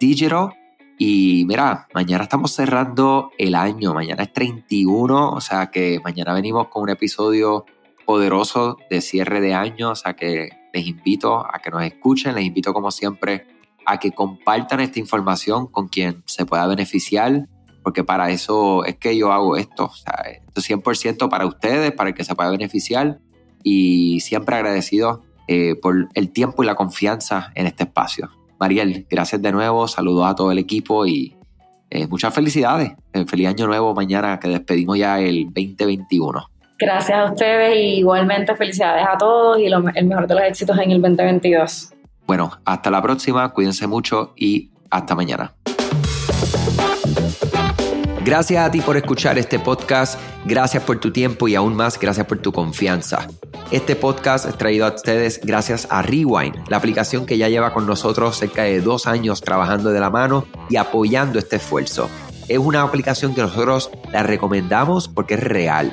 Digital. 0.01 0.55
Y 0.99 1.45
mira, 1.47 1.87
mañana 1.95 2.25
estamos 2.25 2.53
cerrando 2.53 3.31
el 3.39 3.55
año. 3.55 3.95
Mañana 3.95 4.25
es 4.25 4.33
31, 4.33 5.31
o 5.31 5.41
sea 5.41 5.71
que 5.71 6.01
mañana 6.03 6.35
venimos 6.35 6.69
con 6.69 6.83
un 6.83 6.91
episodio 6.91 7.65
poderoso 8.05 8.79
de 8.91 9.01
cierre 9.01 9.41
de 9.41 9.55
año. 9.55 9.91
O 9.91 9.95
sea 9.95 10.15
que 10.15 10.51
les 10.73 10.87
invito 10.87 11.47
a 11.47 11.59
que 11.61 11.71
nos 11.71 11.83
escuchen. 11.83 12.35
Les 12.35 12.45
invito, 12.45 12.73
como 12.73 12.91
siempre, 12.91 13.47
a 13.87 13.99
que 13.99 14.13
compartan 14.13 14.81
esta 14.81 14.99
información 14.99 15.67
con 15.67 15.89
quien 15.89 16.23
se 16.27 16.47
pueda 16.47 16.67
beneficiar 16.67 17.47
porque 17.89 18.05
para 18.05 18.31
eso 18.31 18.85
es 18.85 18.97
que 18.97 19.17
yo 19.17 19.33
hago 19.33 19.57
esto. 19.57 19.87
O 19.87 19.95
sea, 19.95 20.15
esto 20.31 20.61
es 20.61 20.71
100% 20.71 21.31
para 21.31 21.47
ustedes, 21.47 21.93
para 21.93 22.11
el 22.11 22.15
que 22.15 22.23
se 22.23 22.35
pueda 22.35 22.51
beneficiar 22.51 23.19
y 23.63 24.21
siempre 24.21 24.57
agradecido 24.57 25.23
eh, 25.47 25.75
por 25.75 26.09
el 26.13 26.31
tiempo 26.31 26.63
y 26.63 26.67
la 26.67 26.75
confianza 26.75 27.51
en 27.55 27.67
este 27.67 27.85
espacio. 27.85 28.29
Mariel, 28.61 29.07
gracias 29.09 29.41
de 29.41 29.53
nuevo, 29.53 29.89
saludos 29.89 30.27
a 30.27 30.35
todo 30.35 30.53
el 30.53 30.59
equipo 30.59 31.07
y 31.07 31.35
eh, 31.89 32.07
muchas 32.09 32.35
felicidades. 32.35 32.93
Eh, 33.15 33.25
feliz 33.25 33.49
año 33.49 33.67
nuevo 33.67 33.95
mañana 33.95 34.39
que 34.39 34.49
despedimos 34.49 34.99
ya 34.99 35.19
el 35.21 35.47
2021. 35.47 36.58
Gracias 36.79 37.19
a 37.19 37.25
ustedes 37.25 37.77
y 37.77 37.99
igualmente 37.99 38.55
felicidades 38.55 39.05
a 39.05 39.19
todos 39.19 39.59
y 39.59 39.67
el 39.67 40.07
mejor 40.07 40.29
de 40.29 40.35
los 40.35 40.45
éxitos 40.45 40.79
en 40.79 40.93
el 40.93 41.03
2022. 41.03 41.93
Bueno, 42.25 42.53
hasta 42.65 42.89
la 42.91 43.03
próxima, 43.03 43.53
cuídense 43.53 43.89
mucho 43.89 44.33
y 44.37 44.71
hasta 44.89 45.17
mañana. 45.17 45.55
Gracias 48.25 48.65
a 48.65 48.71
ti 48.71 48.81
por 48.81 48.97
escuchar 48.97 49.39
este 49.39 49.59
podcast, 49.59 50.21
gracias 50.45 50.83
por 50.85 51.01
tu 51.01 51.11
tiempo 51.11 51.49
y 51.49 51.57
aún 51.57 51.75
más 51.75 51.99
gracias 51.99 52.27
por 52.27 52.39
tu 52.39 52.53
confianza. 52.53 53.27
Este 53.73 53.97
podcast 53.97 54.47
es 54.47 54.57
traído 54.57 54.87
a 54.87 54.95
ustedes 54.95 55.41
gracias 55.43 55.89
a 55.91 56.03
Rewind, 56.03 56.69
la 56.69 56.77
aplicación 56.77 57.27
que 57.27 57.39
ya 57.39 57.49
lleva 57.49 57.73
con 57.73 57.87
nosotros 57.87 58.37
cerca 58.37 58.63
de 58.65 58.81
dos 58.81 59.09
años 59.09 59.41
trabajando 59.41 59.91
de 59.91 59.99
la 59.99 60.11
mano 60.11 60.47
y 60.71 60.77
apoyando 60.77 61.41
este 61.41 61.57
esfuerzo. 61.57 62.09
Es 62.47 62.59
una 62.59 62.83
aplicación 62.83 63.35
que 63.35 63.41
nosotros 63.41 63.91
la 64.13 64.23
recomendamos 64.23 65.09
porque 65.09 65.35
es 65.35 65.43
real 65.43 65.93